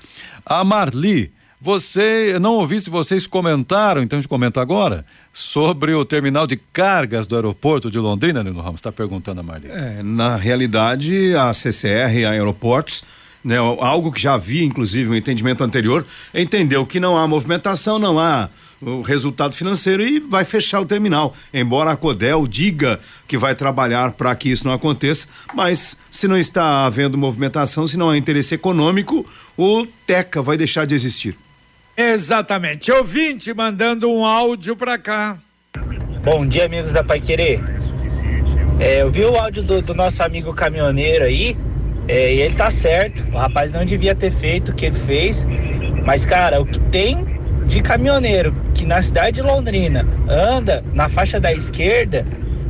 A 0.46 0.64
Marli 0.64 1.32
você, 1.66 2.38
não 2.40 2.54
ouvi 2.54 2.80
se 2.80 2.92
vocês 2.92 3.26
comentaram, 3.26 4.04
então 4.04 4.20
a 4.20 4.22
gente 4.22 4.30
comenta 4.30 4.62
agora, 4.62 5.04
sobre 5.34 5.96
o 5.96 6.06
terminal 6.06 6.46
de 6.46 6.58
cargas 6.58 7.26
do 7.26 7.36
aeroporto 7.36 7.90
de 7.90 7.98
Londrina, 7.98 8.44
Nino 8.44 8.62
Ramos, 8.62 8.78
está 8.78 8.92
perguntando 8.92 9.42
a 9.42 9.44
Marli. 9.44 9.72
É, 9.72 10.04
na 10.04 10.36
realidade, 10.36 11.36
a 11.36 11.52
CCR 11.56 12.24
a 12.28 12.30
Aeroportos, 12.30 13.04
né, 13.44 13.58
algo 13.58 14.12
que 14.12 14.22
já 14.22 14.36
havia, 14.36 14.64
inclusive, 14.64 15.10
um 15.10 15.16
entendimento 15.16 15.64
anterior, 15.64 16.06
entendeu 16.36 16.86
que 16.86 17.00
não 17.00 17.18
há 17.18 17.28
movimentação, 17.28 17.98
não 17.98 18.20
há 18.20 18.48
o 18.80 19.02
resultado 19.02 19.56
financeiro 19.56 20.04
e 20.04 20.20
vai 20.20 20.46
fechar 20.46 20.82
o 20.82 20.86
terminal. 20.86 21.34
Embora 21.52 21.90
a 21.90 21.98
Codel 21.98 22.46
diga 22.46 23.00
que 23.28 23.40
vai 23.40 23.56
trabalhar 23.56 24.12
para 24.12 24.36
que 24.36 24.52
isso 24.52 24.68
não 24.68 24.74
aconteça, 24.74 25.28
mas 25.56 25.98
se 26.12 26.28
não 26.28 26.38
está 26.38 26.86
havendo 26.86 27.18
movimentação, 27.18 27.88
se 27.88 27.98
não 27.98 28.12
há 28.12 28.18
interesse 28.18 28.54
econômico, 28.54 29.26
o 29.58 29.88
TECA 30.06 30.44
vai 30.44 30.58
deixar 30.58 30.86
de 30.86 30.94
existir. 30.94 31.36
Exatamente. 31.98 32.92
Ouvinte 32.92 33.54
mandando 33.54 34.12
um 34.12 34.26
áudio 34.26 34.76
para 34.76 34.98
cá. 34.98 35.38
Bom 36.26 36.46
dia, 36.46 36.66
amigos 36.66 36.92
da 36.92 37.02
Pai 37.02 37.22
Querer. 37.22 37.64
É, 38.80 39.02
eu 39.02 39.10
vi 39.10 39.24
o 39.24 39.38
áudio 39.38 39.64
do, 39.64 39.82
do 39.82 39.94
nosso 39.94 40.22
amigo 40.22 40.54
caminhoneiro 40.54 41.24
aí, 41.24 41.56
é, 42.06 42.34
e 42.34 42.42
ele 42.42 42.56
tá 42.56 42.70
certo. 42.70 43.24
O 43.32 43.38
rapaz 43.38 43.72
não 43.72 43.86
devia 43.86 44.14
ter 44.14 44.30
feito 44.30 44.74
o 44.74 44.76
que 44.76 44.88
ele 44.88 45.00
fez. 45.00 45.48
Mas, 46.04 46.26
cara, 46.26 46.60
o 46.60 46.66
que 46.66 46.82
tem 46.82 47.26
de 47.66 47.82
caminhoneiro 47.82 48.54
que 48.74 48.86
na 48.86 49.02
cidade 49.02 49.38
de 49.38 49.42
Londrina 49.42 50.06
anda 50.28 50.84
na 50.94 51.08
faixa 51.08 51.40
da 51.40 51.54
esquerda 51.54 52.28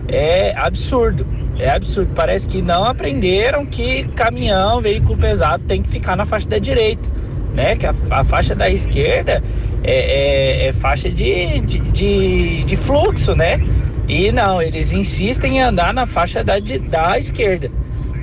é 0.08 0.56
absurdo. 0.56 1.26
É 1.58 1.72
absurdo. 1.72 2.12
Parece 2.14 2.46
que 2.46 2.62
não 2.62 2.86
aprenderam 2.86 3.66
que 3.66 4.04
caminhão, 4.10 4.82
veículo 4.82 5.18
pesado 5.18 5.64
tem 5.64 5.82
que 5.82 5.90
ficar 5.90 6.16
na 6.16 6.26
faixa 6.26 6.48
da 6.48 6.60
direita 6.60 7.25
né? 7.56 7.76
Que 7.76 7.88
a, 7.88 7.96
a 8.12 8.24
faixa 8.24 8.54
da 8.54 8.70
esquerda 8.70 9.42
é, 9.84 10.66
é, 10.66 10.68
é 10.68 10.74
faixa 10.74 11.10
de, 11.10 11.60
de, 11.62 11.80
de, 11.80 12.64
de, 12.64 12.76
fluxo, 12.76 13.36
né? 13.36 13.60
E 14.08 14.32
não, 14.32 14.62
eles 14.62 14.92
insistem 14.92 15.58
em 15.58 15.62
andar 15.62 15.94
na 15.94 16.06
faixa 16.06 16.44
da, 16.44 16.60
de, 16.60 16.78
da 16.78 17.18
esquerda, 17.18 17.72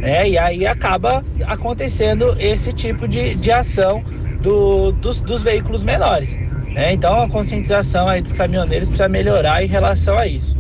né? 0.01 0.29
E 0.29 0.39
aí 0.39 0.67
acaba 0.67 1.25
acontecendo 1.47 2.37
esse 2.39 2.73
tipo 2.73 3.09
de, 3.09 3.35
de 3.35 3.51
ação 3.51 4.05
do, 4.41 4.93
dos, 4.93 5.21
dos 5.21 5.43
veículos 5.43 5.83
menores. 5.83 6.37
Né? 6.73 6.95
Então 6.95 7.23
a 7.23 7.29
conscientização 7.29 8.09
aí 8.09 8.23
dos 8.23 8.33
caminhoneiros 8.33 8.89
precisa 8.89 9.09
melhorar 9.09 9.63
em 9.63 9.69
relação 9.69 10.19
a 10.19 10.27
isso. 10.27 10.57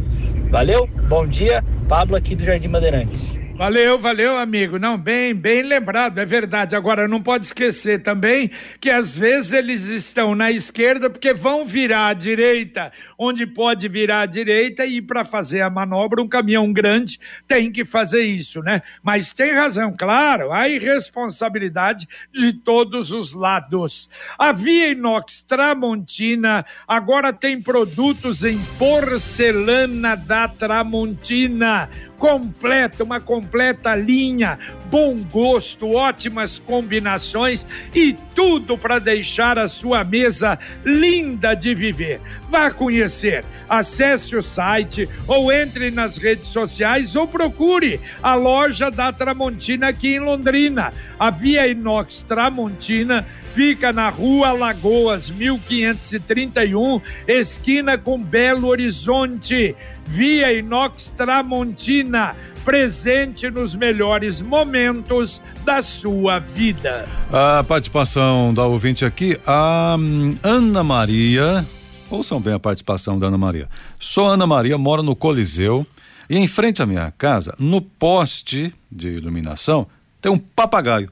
Valeu, 0.50 0.87
bom 1.09 1.26
dia, 1.26 1.64
Pablo 1.88 2.17
aqui 2.17 2.35
do 2.35 2.45
Jardim 2.45 2.69
Bandeirantes. 2.69 3.41
Valeu, 3.62 3.97
valeu, 3.97 4.37
amigo. 4.38 4.76
Não, 4.76 4.99
bem, 4.99 5.33
bem 5.33 5.62
lembrado, 5.62 6.19
é 6.19 6.25
verdade. 6.25 6.75
Agora, 6.75 7.07
não 7.07 7.23
pode 7.23 7.47
esquecer 7.47 8.02
também 8.02 8.50
que 8.81 8.90
às 8.90 9.16
vezes 9.16 9.52
eles 9.52 9.87
estão 9.87 10.35
na 10.35 10.50
esquerda 10.50 11.09
porque 11.09 11.33
vão 11.33 11.64
virar 11.64 12.09
à 12.09 12.12
direita, 12.12 12.92
onde 13.16 13.47
pode 13.47 13.87
virar 13.87 14.23
à 14.23 14.26
direita 14.26 14.85
e 14.85 15.00
para 15.00 15.25
fazer 15.25 15.61
a 15.61 15.71
manobra, 15.71 16.21
um 16.21 16.26
caminhão 16.26 16.73
grande 16.73 17.21
tem 17.47 17.71
que 17.71 17.85
fazer 17.85 18.23
isso, 18.23 18.61
né? 18.62 18.83
Mas 19.00 19.33
tem 19.33 19.52
razão, 19.52 19.95
claro, 19.97 20.50
a 20.50 20.69
irresponsabilidade 20.69 22.09
de 22.33 22.52
todos 22.52 23.12
os 23.12 23.33
lados. 23.33 24.11
A 24.37 24.50
Via 24.50 24.90
Inox 24.90 25.40
Tramontina 25.40 26.66
agora 26.88 27.33
tem 27.33 27.62
produtos 27.62 28.42
em 28.42 28.59
porcelana 28.76 30.16
da 30.16 30.49
Tramontina 30.49 31.88
completa, 32.23 33.02
uma 33.02 33.19
completa 33.19 33.97
linha, 33.97 34.57
bom 34.88 35.25
gosto, 35.25 35.91
ótimas 35.91 36.57
combinações 36.57 37.67
e 37.93 38.12
tudo 38.33 38.79
para 38.79 39.00
deixar 39.00 39.59
a 39.59 39.67
sua 39.67 40.05
mesa 40.05 40.57
linda 40.85 41.52
de 41.57 41.75
viver. 41.75 42.21
Vá 42.49 42.71
conhecer, 42.71 43.45
acesse 43.69 44.37
o 44.37 44.43
site 44.43 45.09
ou 45.26 45.50
entre 45.50 45.91
nas 45.91 46.17
redes 46.17 46.47
sociais 46.47 47.17
ou 47.17 47.26
procure 47.26 47.99
a 48.23 48.37
loja 48.37 48.88
da 48.88 49.12
Tramontina 49.12 49.88
aqui 49.88 50.14
em 50.14 50.21
Londrina. 50.21 50.93
A 51.19 51.29
Via 51.29 51.67
Inox 51.67 52.23
Tramontina 52.23 53.26
fica 53.52 53.93
na 53.93 54.09
Rua 54.09 54.52
Lagoas, 54.52 55.29
1531, 55.29 57.00
esquina 57.26 57.99
com 57.99 58.17
Belo 58.17 58.69
Horizonte. 58.69 59.75
Via 60.12 60.52
Inox 60.52 61.11
Tramontina, 61.16 62.37
presente 62.66 63.50
nos 63.50 63.75
melhores 63.75 64.42
momentos 64.42 65.40
da 65.64 65.81
sua 65.81 66.38
vida. 66.38 67.09
A 67.33 67.64
participação 67.64 68.52
da 68.52 68.66
ouvinte 68.66 69.07
aqui, 69.07 69.40
a 69.47 69.97
hum, 69.99 70.37
Ana 70.42 70.85
Maria. 70.85 71.66
Ouçam 72.11 72.38
bem 72.38 72.52
a 72.52 72.59
participação 72.59 73.19
da 73.19 73.28
Ana 73.28 73.38
Maria. 73.38 73.71
Sou 73.99 74.26
Ana 74.26 74.47
Maria, 74.47 74.76
moro 74.76 75.02
no 75.02 75.16
Coliseu 75.16 75.87
e 76.28 76.37
em 76.37 76.47
frente 76.47 76.83
à 76.83 76.87
minha 76.87 77.11
casa, 77.11 77.54
no 77.59 77.81
poste 77.81 78.71
de 78.90 79.09
iluminação, 79.09 79.87
tem 80.21 80.31
um 80.31 80.37
papagaio. 80.37 81.11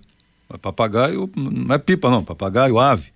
Papagaio 0.61 1.30
não 1.35 1.75
é 1.75 1.78
pipa, 1.78 2.11
não, 2.11 2.23
papagaio 2.23 2.78
ave. 2.78 3.12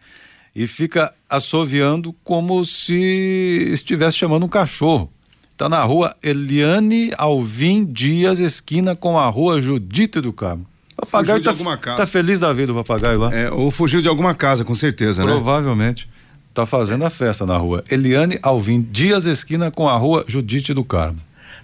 E 0.56 0.66
fica 0.66 1.12
assoviando 1.28 2.14
como 2.24 2.64
se 2.64 3.68
estivesse 3.70 4.16
chamando 4.16 4.46
um 4.46 4.48
cachorro. 4.48 5.12
Está 5.54 5.68
na 5.68 5.84
rua 5.84 6.16
Eliane 6.20 7.12
Alvim 7.16 7.84
Dias, 7.84 8.40
esquina 8.40 8.96
com 8.96 9.16
a 9.16 9.28
rua 9.28 9.60
Judite 9.60 10.20
do 10.20 10.32
Carmo. 10.32 10.66
Papagaio 10.96 11.38
de 11.38 11.44
tá, 11.44 11.50
alguma 11.50 11.78
casa. 11.78 11.98
tá 11.98 12.06
feliz 12.06 12.40
da 12.40 12.52
vida 12.52 12.72
o 12.72 12.74
papagaio 12.74 13.20
lá. 13.20 13.32
É, 13.32 13.48
ou 13.52 13.70
fugiu 13.70 14.02
de 14.02 14.08
alguma 14.08 14.34
casa, 14.34 14.64
com 14.64 14.74
certeza, 14.74 15.24
né? 15.24 15.30
Provavelmente. 15.30 16.08
Tá 16.52 16.66
fazendo 16.66 17.04
a 17.04 17.10
festa 17.10 17.46
na 17.46 17.56
rua 17.56 17.84
Eliane 17.88 18.36
Alvim 18.42 18.82
Dias, 18.82 19.26
esquina 19.26 19.70
com 19.70 19.88
a 19.88 19.96
rua 19.96 20.24
Judite 20.26 20.74
do 20.74 20.82
Carmo. 20.82 21.20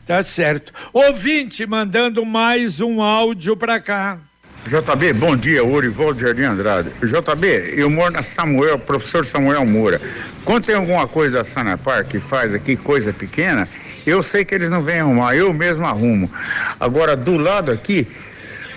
Tá 0.07 0.23
certo. 0.23 0.73
Ouvinte 0.93 1.67
mandando 1.67 2.25
mais 2.25 2.81
um 2.81 3.03
áudio 3.03 3.57
para 3.57 3.81
cá. 3.81 4.21
JB, 4.67 5.15
bom 5.15 5.37
dia, 5.37 5.65
Urivaldo 5.65 6.21
Jardim 6.21 6.43
Andrade. 6.43 6.91
JB, 7.03 7.75
eu 7.77 7.89
moro 7.89 8.13
na 8.13 8.23
Samuel, 8.23 8.79
professor 8.79 9.25
Samuel 9.25 9.65
Moura. 9.65 10.01
Quando 10.45 10.67
tem 10.67 10.75
alguma 10.75 11.09
coisa 11.09 11.39
da 11.39 11.45
Sanepar 11.45 12.05
que 12.05 12.21
faz 12.21 12.53
aqui, 12.53 12.77
coisa 12.77 13.11
pequena, 13.13 13.67
eu 14.07 14.23
sei 14.23 14.45
que 14.45 14.55
eles 14.55 14.69
não 14.69 14.83
vêm 14.83 15.01
arrumar, 15.01 15.35
eu 15.35 15.53
mesmo 15.55 15.87
arrumo. 15.87 16.31
Agora, 16.79 17.17
do 17.17 17.39
lado 17.39 17.73
aqui, 17.73 18.07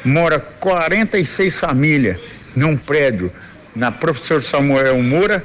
mora 0.06 0.40
46 0.40 1.60
famílias 1.60 2.18
num 2.56 2.78
prédio, 2.78 3.32
na 3.76 3.92
professor 3.92 4.42
Samuel 4.42 5.02
Moura, 5.04 5.44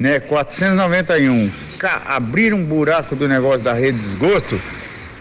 né, 0.00 0.18
491. 0.18 1.52
Cá, 1.78 2.02
abriram 2.06 2.56
um 2.56 2.64
buraco 2.64 3.14
do 3.14 3.28
negócio 3.28 3.60
da 3.60 3.74
rede 3.74 3.98
de 3.98 4.06
esgoto 4.06 4.58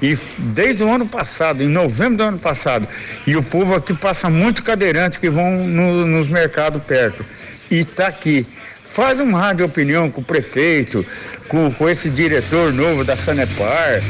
e 0.04 0.18
desde 0.38 0.84
o 0.84 0.92
ano 0.94 1.08
passado, 1.08 1.64
em 1.64 1.68
novembro 1.70 2.18
do 2.18 2.24
ano 2.24 2.38
passado, 2.38 2.86
e 3.26 3.38
o 3.38 3.42
povo 3.42 3.74
aqui 3.74 3.94
passa 3.94 4.30
muito 4.30 4.62
cadeirante 4.62 5.18
que 5.20 5.30
vão 5.30 5.66
no- 5.66 6.06
nos 6.06 6.28
mercados 6.28 6.84
perto. 6.84 7.26
E 7.72 7.86
tá 7.86 8.08
aqui. 8.08 8.46
Faz 8.86 9.18
um 9.20 9.32
rádio 9.34 9.66
opinião 9.66 10.12
com 10.12 10.20
o 10.22 10.24
prefeito, 10.24 11.04
com, 11.48 11.72
com 11.72 11.90
esse 11.90 12.10
diretor 12.10 12.72
novo 12.74 13.04
da 13.06 13.16
Sanepar. 13.18 14.04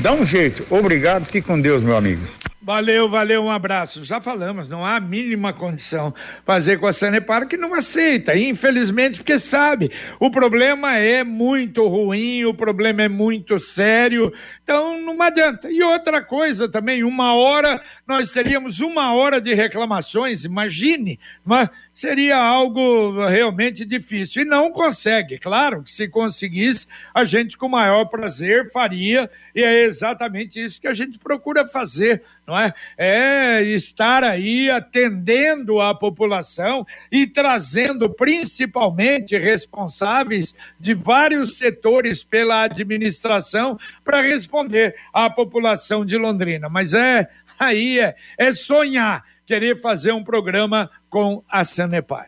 Dá 0.00 0.12
um 0.12 0.24
jeito. 0.26 0.66
Obrigado, 0.70 1.26
fique 1.26 1.42
com 1.42 1.60
Deus, 1.60 1.82
meu 1.82 1.96
amigo. 1.96 2.26
Valeu, 2.64 3.08
valeu, 3.08 3.42
um 3.42 3.50
abraço. 3.50 4.04
Já 4.04 4.20
falamos, 4.20 4.68
não 4.68 4.86
há 4.86 4.94
a 4.94 5.00
mínima 5.00 5.52
condição 5.52 6.14
fazer 6.46 6.78
com 6.78 6.86
a 6.86 6.92
Sanepar 6.92 7.48
que 7.48 7.56
não 7.56 7.74
aceita, 7.74 8.36
infelizmente, 8.36 9.18
porque 9.18 9.36
sabe, 9.36 9.90
o 10.20 10.30
problema 10.30 10.96
é 10.96 11.24
muito 11.24 11.88
ruim, 11.88 12.44
o 12.44 12.54
problema 12.54 13.02
é 13.02 13.08
muito 13.08 13.58
sério, 13.58 14.32
então 14.62 15.00
não 15.00 15.20
adianta. 15.20 15.68
E 15.72 15.82
outra 15.82 16.22
coisa 16.22 16.68
também, 16.68 17.02
uma 17.02 17.34
hora, 17.34 17.82
nós 18.06 18.30
teríamos 18.30 18.78
uma 18.78 19.12
hora 19.12 19.40
de 19.40 19.52
reclamações, 19.54 20.44
imagine, 20.44 21.18
mas 21.44 21.68
seria 21.94 22.36
algo 22.36 23.26
realmente 23.26 23.84
difícil. 23.84 24.42
E 24.42 24.44
não 24.44 24.70
consegue. 24.70 25.38
Claro 25.38 25.82
que 25.82 25.90
se 25.90 26.08
conseguisse, 26.08 26.86
a 27.14 27.24
gente 27.24 27.56
com 27.56 27.68
maior 27.68 28.06
prazer 28.06 28.70
faria, 28.70 29.30
e 29.54 29.62
é 29.62 29.84
exatamente 29.84 30.62
isso 30.62 30.80
que 30.80 30.88
a 30.88 30.94
gente 30.94 31.18
procura 31.18 31.66
fazer, 31.66 32.22
não 32.46 32.58
é? 32.58 32.72
É 32.96 33.62
estar 33.62 34.24
aí 34.24 34.70
atendendo 34.70 35.80
a 35.80 35.94
população 35.94 36.86
e 37.10 37.26
trazendo 37.26 38.08
principalmente 38.10 39.36
responsáveis 39.38 40.54
de 40.78 40.94
vários 40.94 41.58
setores 41.58 42.24
pela 42.24 42.62
administração 42.62 43.78
para 44.04 44.22
responder 44.22 44.96
à 45.12 45.28
população 45.28 46.04
de 46.04 46.16
Londrina. 46.16 46.68
Mas 46.68 46.94
é 46.94 47.28
aí 47.58 48.00
é, 48.00 48.16
é 48.36 48.52
sonhar 48.52 49.24
querer 49.46 49.80
fazer 49.80 50.12
um 50.12 50.24
programa 50.24 50.90
com 51.08 51.42
a 51.48 51.64
Sanepar. 51.64 52.26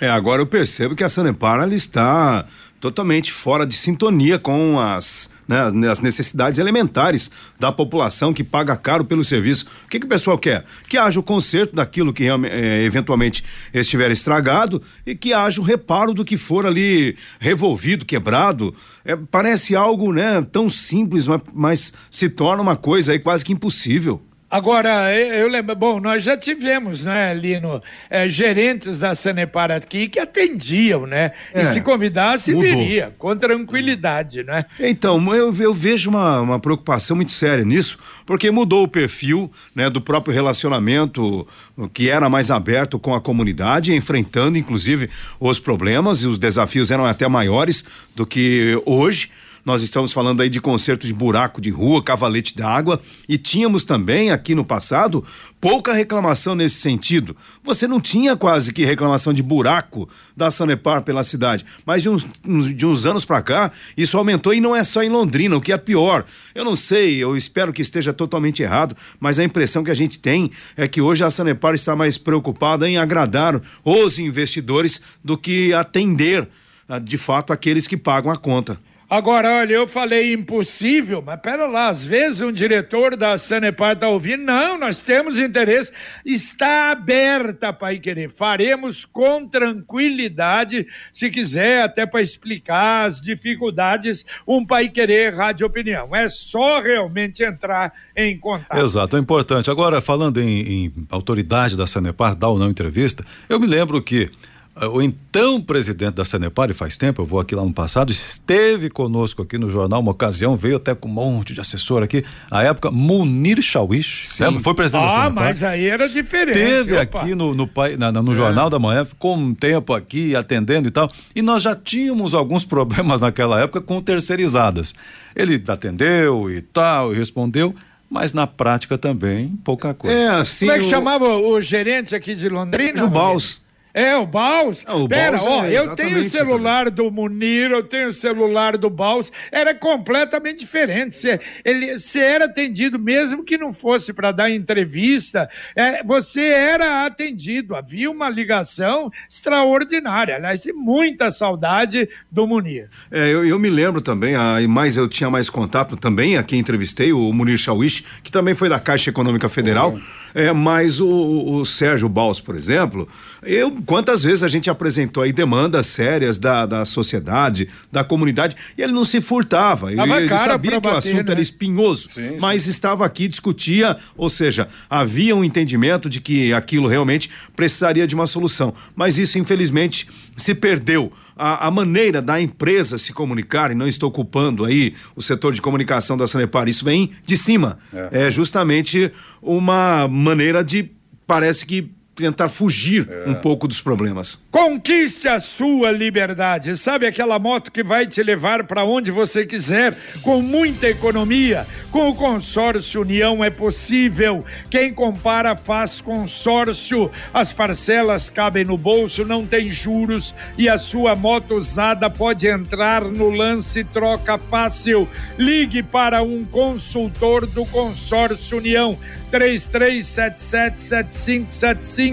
É, 0.00 0.08
agora 0.08 0.42
eu 0.42 0.46
percebo 0.46 0.96
que 0.96 1.04
a 1.04 1.08
Sanepar 1.08 1.60
ela 1.60 1.74
está 1.74 2.46
totalmente 2.80 3.32
fora 3.32 3.66
de 3.66 3.74
sintonia 3.74 4.38
com 4.38 4.78
as, 4.78 5.30
né, 5.48 5.88
as 5.90 6.00
necessidades 6.00 6.58
elementares 6.58 7.30
da 7.58 7.72
população 7.72 8.34
que 8.34 8.44
paga 8.44 8.76
caro 8.76 9.06
pelo 9.06 9.24
serviço. 9.24 9.66
O 9.86 9.88
que, 9.88 9.98
que 9.98 10.04
o 10.04 10.08
pessoal 10.08 10.36
quer? 10.36 10.66
Que 10.86 10.98
haja 10.98 11.18
o 11.18 11.22
conserto 11.22 11.74
daquilo 11.74 12.12
que 12.12 12.24
é, 12.24 12.82
eventualmente 12.82 13.42
estiver 13.72 14.10
estragado 14.10 14.82
e 15.06 15.14
que 15.14 15.32
haja 15.32 15.62
o 15.62 15.64
reparo 15.64 16.12
do 16.12 16.26
que 16.26 16.36
for 16.36 16.66
ali 16.66 17.16
revolvido, 17.38 18.04
quebrado. 18.04 18.74
É, 19.02 19.16
parece 19.16 19.74
algo 19.74 20.12
né, 20.12 20.46
tão 20.52 20.68
simples, 20.68 21.26
mas, 21.26 21.40
mas 21.54 21.94
se 22.10 22.28
torna 22.28 22.62
uma 22.62 22.76
coisa 22.76 23.12
aí 23.12 23.18
quase 23.18 23.42
que 23.42 23.52
impossível. 23.54 24.20
Agora, 24.54 25.12
eu 25.12 25.48
lembro, 25.48 25.74
bom, 25.74 25.98
nós 25.98 26.22
já 26.22 26.36
tivemos, 26.36 27.02
né, 27.02 27.34
Lino, 27.34 27.80
eh, 28.08 28.28
gerentes 28.28 29.00
da 29.00 29.12
Sanepar 29.12 29.72
aqui 29.72 30.06
que 30.06 30.20
atendiam, 30.20 31.08
né? 31.08 31.32
É, 31.52 31.62
e 31.62 31.64
se 31.64 31.80
convidasse, 31.80 32.54
mudou. 32.54 32.70
viria, 32.70 33.12
com 33.18 33.36
tranquilidade, 33.36 34.44
né? 34.44 34.64
Então, 34.78 35.34
eu, 35.34 35.52
eu 35.52 35.74
vejo 35.74 36.08
uma, 36.08 36.40
uma 36.40 36.60
preocupação 36.60 37.16
muito 37.16 37.32
séria 37.32 37.64
nisso, 37.64 37.98
porque 38.24 38.48
mudou 38.48 38.84
o 38.84 38.88
perfil 38.88 39.50
né, 39.74 39.90
do 39.90 40.00
próprio 40.00 40.32
relacionamento 40.32 41.44
que 41.92 42.08
era 42.08 42.28
mais 42.28 42.48
aberto 42.48 42.96
com 42.96 43.12
a 43.12 43.20
comunidade, 43.20 43.92
enfrentando 43.92 44.56
inclusive 44.56 45.10
os 45.40 45.58
problemas 45.58 46.22
e 46.22 46.28
os 46.28 46.38
desafios 46.38 46.92
eram 46.92 47.04
até 47.04 47.26
maiores 47.26 47.84
do 48.14 48.24
que 48.24 48.80
hoje. 48.86 49.32
Nós 49.64 49.80
estamos 49.82 50.12
falando 50.12 50.42
aí 50.42 50.50
de 50.50 50.60
conserto 50.60 51.06
de 51.06 51.12
buraco 51.14 51.58
de 51.58 51.70
rua, 51.70 52.02
cavalete 52.02 52.54
d'água 52.54 53.00
e 53.26 53.38
tínhamos 53.38 53.82
também 53.82 54.30
aqui 54.30 54.54
no 54.54 54.62
passado 54.64 55.24
pouca 55.58 55.94
reclamação 55.94 56.54
nesse 56.54 56.76
sentido. 56.76 57.34
Você 57.62 57.86
não 57.88 57.98
tinha 57.98 58.36
quase 58.36 58.74
que 58.74 58.84
reclamação 58.84 59.32
de 59.32 59.42
buraco 59.42 60.06
da 60.36 60.50
Sanepar 60.50 61.00
pela 61.02 61.24
cidade, 61.24 61.64
mas 61.86 62.02
de 62.02 62.10
uns, 62.10 62.26
uns- 62.46 62.74
de 62.76 62.84
uns 62.84 63.06
anos 63.06 63.24
para 63.24 63.40
cá 63.40 63.72
isso 63.96 64.18
aumentou 64.18 64.52
e 64.52 64.60
não 64.60 64.76
é 64.76 64.84
só 64.84 65.02
em 65.02 65.08
Londrina, 65.08 65.56
o 65.56 65.62
que 65.62 65.72
é 65.72 65.78
pior. 65.78 66.26
Eu 66.54 66.62
não 66.62 66.76
sei, 66.76 67.16
eu 67.16 67.34
espero 67.34 67.72
que 67.72 67.80
esteja 67.80 68.12
totalmente 68.12 68.62
errado, 68.62 68.94
mas 69.18 69.38
a 69.38 69.44
impressão 69.44 69.82
que 69.82 69.90
a 69.90 69.94
gente 69.94 70.18
tem 70.18 70.50
é 70.76 70.86
que 70.86 71.00
hoje 71.00 71.24
a 71.24 71.30
Sanepar 71.30 71.74
está 71.74 71.96
mais 71.96 72.18
preocupada 72.18 72.86
em 72.86 72.98
agradar 72.98 73.62
os 73.82 74.18
investidores 74.18 75.00
do 75.24 75.38
que 75.38 75.72
atender 75.72 76.46
ah, 76.86 76.98
de 76.98 77.16
fato 77.16 77.50
aqueles 77.50 77.86
que 77.86 77.96
pagam 77.96 78.30
a 78.30 78.36
conta. 78.36 78.78
Agora, 79.08 79.56
olha, 79.56 79.74
eu 79.74 79.86
falei 79.86 80.32
impossível, 80.32 81.22
mas 81.24 81.38
pera 81.40 81.66
lá, 81.66 81.88
às 81.88 82.04
vezes 82.06 82.40
um 82.40 82.50
diretor 82.50 83.16
da 83.16 83.36
Sanepar 83.36 83.92
está 83.92 84.08
ouvindo, 84.08 84.44
não, 84.44 84.78
nós 84.78 85.02
temos 85.02 85.38
interesse, 85.38 85.92
está 86.24 86.90
aberta, 86.90 87.72
Pai 87.72 87.98
Querer, 87.98 88.30
faremos 88.30 89.04
com 89.04 89.46
tranquilidade, 89.46 90.86
se 91.12 91.30
quiser, 91.30 91.82
até 91.82 92.06
para 92.06 92.22
explicar 92.22 93.04
as 93.04 93.20
dificuldades, 93.20 94.24
um 94.46 94.64
Pai 94.64 94.88
Querer 94.88 95.34
Rádio 95.34 95.66
Opinião, 95.66 96.14
é 96.16 96.28
só 96.28 96.80
realmente 96.80 97.42
entrar 97.42 97.92
em 98.16 98.38
contato. 98.38 98.82
Exato, 98.82 99.16
é 99.16 99.20
importante. 99.20 99.70
Agora, 99.70 100.00
falando 100.00 100.40
em, 100.40 100.86
em 100.86 101.06
autoridade 101.10 101.76
da 101.76 101.86
Sanepar, 101.86 102.34
dar 102.34 102.48
ou 102.48 102.58
não 102.58 102.70
entrevista, 102.70 103.24
eu 103.48 103.60
me 103.60 103.66
lembro 103.66 104.00
que 104.02 104.30
o 104.76 105.00
então 105.00 105.60
presidente 105.60 106.14
da 106.14 106.24
Sanepar, 106.24 106.68
e 106.68 106.74
faz 106.74 106.96
tempo, 106.96 107.22
eu 107.22 107.26
vou 107.26 107.38
aqui 107.38 107.54
lá 107.54 107.62
no 107.62 107.72
passado, 107.72 108.10
esteve 108.10 108.90
conosco 108.90 109.42
aqui 109.42 109.56
no 109.56 109.68
jornal, 109.68 110.00
uma 110.00 110.10
ocasião, 110.10 110.56
veio 110.56 110.76
até 110.76 110.94
com 110.94 111.08
um 111.08 111.12
monte 111.12 111.54
de 111.54 111.60
assessor 111.60 112.02
aqui, 112.02 112.24
a 112.50 112.64
época, 112.64 112.90
Munir 112.90 113.62
Shawish, 113.62 114.26
foi 114.60 114.74
presidente 114.74 115.04
ah, 115.04 115.06
da 115.06 115.12
Sanepar. 115.12 115.26
Ah, 115.26 115.46
mas 115.46 115.62
aí 115.62 115.86
era 115.86 116.08
diferente. 116.08 116.58
Esteve 116.58 116.98
aqui 116.98 117.34
no, 117.36 117.54
no, 117.54 117.68
no, 117.68 118.22
no 118.22 118.32
é. 118.32 118.34
Jornal 118.34 118.68
da 118.68 118.78
Manhã, 118.78 119.04
ficou 119.04 119.36
um 119.36 119.54
tempo 119.54 119.94
aqui 119.94 120.34
atendendo 120.34 120.88
e 120.88 120.90
tal, 120.90 121.10
e 121.36 121.40
nós 121.40 121.62
já 121.62 121.76
tínhamos 121.76 122.34
alguns 122.34 122.64
problemas 122.66 123.20
naquela 123.20 123.60
época 123.60 123.80
com 123.80 124.00
terceirizadas. 124.00 124.92
Ele 125.36 125.62
atendeu 125.68 126.50
e 126.50 126.60
tal, 126.60 127.14
e 127.14 127.16
respondeu, 127.16 127.74
mas 128.10 128.32
na 128.32 128.46
prática 128.46 128.98
também 128.98 129.56
pouca 129.64 129.94
coisa. 129.94 130.16
É 130.16 130.28
assim. 130.30 130.66
Como 130.66 130.78
é 130.78 130.80
que 130.80 130.86
o... 130.86 130.90
chamava 130.90 131.28
o 131.36 131.60
gerente 131.60 132.14
aqui 132.14 132.34
de 132.34 132.48
Londrina? 132.48 133.04
O 133.04 133.08
Baus. 133.08 133.63
É, 133.94 134.16
o 134.16 134.26
Baus. 134.26 134.84
Ah, 134.88 134.96
o 134.96 135.08
Pera, 135.08 135.38
Baus 135.38 135.48
ó, 135.48 135.64
é 135.64 135.78
eu 135.78 135.94
tenho 135.94 136.18
o 136.18 136.24
celular 136.24 136.90
do 136.90 137.08
Munir, 137.12 137.70
eu 137.70 137.84
tenho 137.84 138.08
o 138.08 138.12
celular 138.12 138.76
do 138.76 138.90
Baus. 138.90 139.30
Era 139.52 139.72
completamente 139.72 140.58
diferente. 140.58 141.14
Você, 141.14 141.40
ele, 141.64 141.96
você 141.96 142.18
era 142.18 142.46
atendido, 142.46 142.98
mesmo 142.98 143.44
que 143.44 143.56
não 143.56 143.72
fosse 143.72 144.12
para 144.12 144.32
dar 144.32 144.50
entrevista, 144.50 145.48
é, 145.76 146.02
você 146.02 146.40
era 146.40 147.06
atendido. 147.06 147.76
Havia 147.76 148.10
uma 148.10 148.28
ligação 148.28 149.12
extraordinária. 149.30 150.34
Aliás, 150.34 150.62
tem 150.62 150.72
muita 150.72 151.30
saudade 151.30 152.08
do 152.28 152.48
Munir. 152.48 152.88
É, 153.12 153.32
eu, 153.32 153.46
eu 153.46 153.60
me 153.60 153.70
lembro 153.70 154.00
também, 154.00 154.34
ah, 154.34 154.56
mas 154.68 154.96
eu 154.96 155.08
tinha 155.08 155.30
mais 155.30 155.48
contato 155.48 155.96
também, 155.96 156.36
aqui 156.36 156.56
entrevistei 156.56 157.12
o 157.12 157.32
Munir 157.32 157.58
Shawish, 157.58 158.04
que 158.24 158.32
também 158.32 158.56
foi 158.56 158.68
da 158.68 158.80
Caixa 158.80 159.10
Econômica 159.10 159.48
Federal. 159.48 159.92
Uhum. 159.92 160.02
É, 160.34 160.52
mas 160.52 160.98
o, 160.98 161.08
o 161.08 161.64
Sérgio 161.64 162.08
Baus, 162.08 162.40
por 162.40 162.56
exemplo, 162.56 163.08
eu 163.46 163.70
quantas 163.86 164.22
vezes 164.22 164.42
a 164.42 164.48
gente 164.48 164.68
apresentou 164.68 165.22
aí 165.22 165.32
demandas 165.32 165.86
sérias 165.86 166.38
da, 166.38 166.66
da 166.66 166.84
sociedade, 166.84 167.68
da 167.90 168.04
comunidade, 168.04 168.56
e 168.76 168.82
ele 168.82 168.92
não 168.92 169.04
se 169.04 169.20
furtava. 169.20 169.92
Ele, 169.92 170.00
ele 170.00 170.28
sabia 170.36 170.72
que 170.72 170.80
bater, 170.80 170.94
o 170.94 170.98
assunto 170.98 171.26
né? 171.26 171.32
era 171.32 171.40
espinhoso, 171.40 172.08
sim, 172.10 172.36
mas 172.40 172.62
sim. 172.62 172.70
estava 172.70 173.04
aqui, 173.04 173.28
discutia, 173.28 173.96
ou 174.16 174.28
seja, 174.28 174.68
havia 174.88 175.34
um 175.34 175.44
entendimento 175.44 176.08
de 176.08 176.20
que 176.20 176.52
aquilo 176.52 176.88
realmente 176.88 177.30
precisaria 177.54 178.06
de 178.06 178.14
uma 178.14 178.26
solução. 178.26 178.74
Mas 178.94 179.18
isso, 179.18 179.38
infelizmente, 179.38 180.08
se 180.36 180.54
perdeu. 180.54 181.12
A, 181.36 181.66
a, 181.66 181.70
maneira 181.70 182.22
da 182.22 182.40
empresa 182.40 182.96
se 182.96 183.12
comunicar, 183.12 183.72
e 183.72 183.74
não 183.74 183.88
estou 183.88 184.08
culpando 184.08 184.64
aí 184.64 184.94
o 185.16 185.22
setor 185.22 185.52
de 185.52 185.60
comunicação 185.60 186.16
da 186.16 186.28
Sanepar, 186.28 186.68
isso 186.68 186.84
vem 186.84 187.10
de 187.26 187.36
cima. 187.36 187.78
É, 187.92 188.26
é 188.26 188.30
justamente 188.30 189.10
uma 189.42 190.06
maneira 190.06 190.62
de, 190.62 190.92
parece 191.26 191.66
que 191.66 191.90
tentar 192.14 192.48
fugir 192.48 193.08
é. 193.10 193.28
um 193.28 193.34
pouco 193.34 193.66
dos 193.66 193.80
problemas. 193.80 194.44
Conquiste 194.50 195.26
a 195.28 195.40
sua 195.40 195.90
liberdade. 195.90 196.76
Sabe 196.76 197.06
aquela 197.06 197.38
moto 197.38 197.72
que 197.72 197.82
vai 197.82 198.06
te 198.06 198.22
levar 198.22 198.64
para 198.64 198.84
onde 198.84 199.10
você 199.10 199.44
quiser, 199.44 199.94
com 200.22 200.40
muita 200.40 200.88
economia? 200.88 201.66
Com 201.90 202.10
o 202.10 202.14
consórcio 202.14 203.00
União 203.00 203.44
é 203.44 203.50
possível. 203.50 204.44
Quem 204.70 204.94
compara 204.94 205.56
faz 205.56 206.00
consórcio. 206.00 207.10
As 207.32 207.52
parcelas 207.52 208.30
cabem 208.30 208.64
no 208.64 208.78
bolso, 208.78 209.24
não 209.24 209.46
tem 209.46 209.72
juros 209.72 210.34
e 210.56 210.68
a 210.68 210.78
sua 210.78 211.14
moto 211.14 211.54
usada 211.54 212.08
pode 212.08 212.46
entrar 212.46 213.02
no 213.02 213.30
lance 213.30 213.82
troca 213.84 214.38
fácil. 214.38 215.08
Ligue 215.38 215.82
para 215.82 216.22
um 216.22 216.44
consultor 216.44 217.46
do 217.46 217.64
consórcio 217.66 218.58
União 218.58 218.98
33777575. 219.32 222.03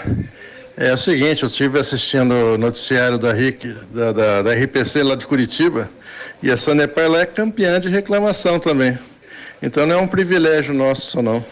É 0.76 0.94
o 0.94 0.96
seguinte, 0.96 1.42
eu 1.42 1.48
estive 1.48 1.78
assistindo 1.78 2.34
o 2.34 2.58
noticiário 2.58 3.18
da, 3.18 3.32
RIC, 3.32 3.66
da, 3.92 4.12
da, 4.12 4.42
da 4.42 4.54
RPC 4.54 5.02
lá 5.02 5.16
de 5.16 5.26
Curitiba 5.26 5.90
e 6.42 6.50
a 6.50 6.56
Sanepar 6.56 7.10
lá 7.10 7.20
é 7.20 7.26
campeã 7.26 7.78
de 7.80 7.88
reclamação 7.88 8.60
também. 8.60 8.96
Então 9.60 9.84
não 9.86 9.96
é 9.96 9.98
um 9.98 10.06
privilégio 10.06 10.72
nosso 10.72 11.20
não 11.20 11.44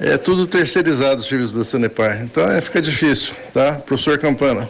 é 0.00 0.16
tudo 0.16 0.46
terceirizado 0.46 1.20
os 1.20 1.26
serviços 1.26 1.52
da 1.52 1.64
Sanepar. 1.64 2.22
Então 2.22 2.48
é, 2.48 2.60
fica 2.60 2.80
difícil, 2.80 3.34
tá? 3.52 3.72
Professor 3.72 4.18
Campana. 4.18 4.68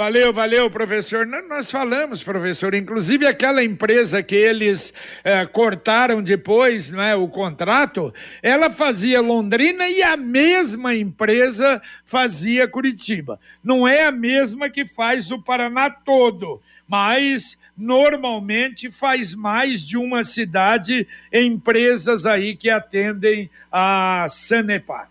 Valeu, 0.00 0.32
valeu, 0.32 0.70
professor. 0.70 1.26
Nós 1.26 1.70
falamos, 1.70 2.22
professor, 2.22 2.74
inclusive 2.74 3.26
aquela 3.26 3.62
empresa 3.62 4.22
que 4.22 4.34
eles 4.34 4.94
é, 5.22 5.44
cortaram 5.44 6.22
depois, 6.22 6.90
não 6.90 7.02
é, 7.02 7.14
o 7.14 7.28
contrato, 7.28 8.10
ela 8.42 8.70
fazia 8.70 9.20
Londrina 9.20 9.90
e 9.90 10.02
a 10.02 10.16
mesma 10.16 10.94
empresa 10.94 11.82
fazia 12.02 12.66
Curitiba. 12.66 13.38
Não 13.62 13.86
é 13.86 14.04
a 14.04 14.10
mesma 14.10 14.70
que 14.70 14.86
faz 14.86 15.30
o 15.30 15.38
Paraná 15.38 15.90
todo, 15.90 16.62
mas 16.88 17.60
normalmente 17.76 18.90
faz 18.90 19.34
mais 19.34 19.86
de 19.86 19.98
uma 19.98 20.24
cidade 20.24 21.06
empresas 21.30 22.24
aí 22.24 22.56
que 22.56 22.70
atendem 22.70 23.50
a 23.70 24.24
Sanepar. 24.30 25.09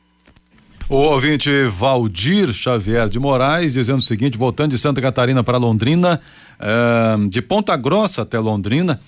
O 0.90 0.96
ouvinte 0.96 1.66
Valdir 1.66 2.52
Xavier 2.52 3.08
de 3.08 3.20
Moraes 3.20 3.74
dizendo 3.74 4.00
o 4.00 4.02
seguinte: 4.02 4.40
voltando 4.40 4.72
de 4.72 4.78
Santa 4.80 5.00
Catarina 5.00 5.44
para 5.44 5.60
Londrina, 5.60 6.20
eh, 6.60 7.28
de 7.30 7.44
Ponta 7.44 7.78
Grossa 7.78 8.24
até 8.24 8.40
Londrina, 8.40 9.00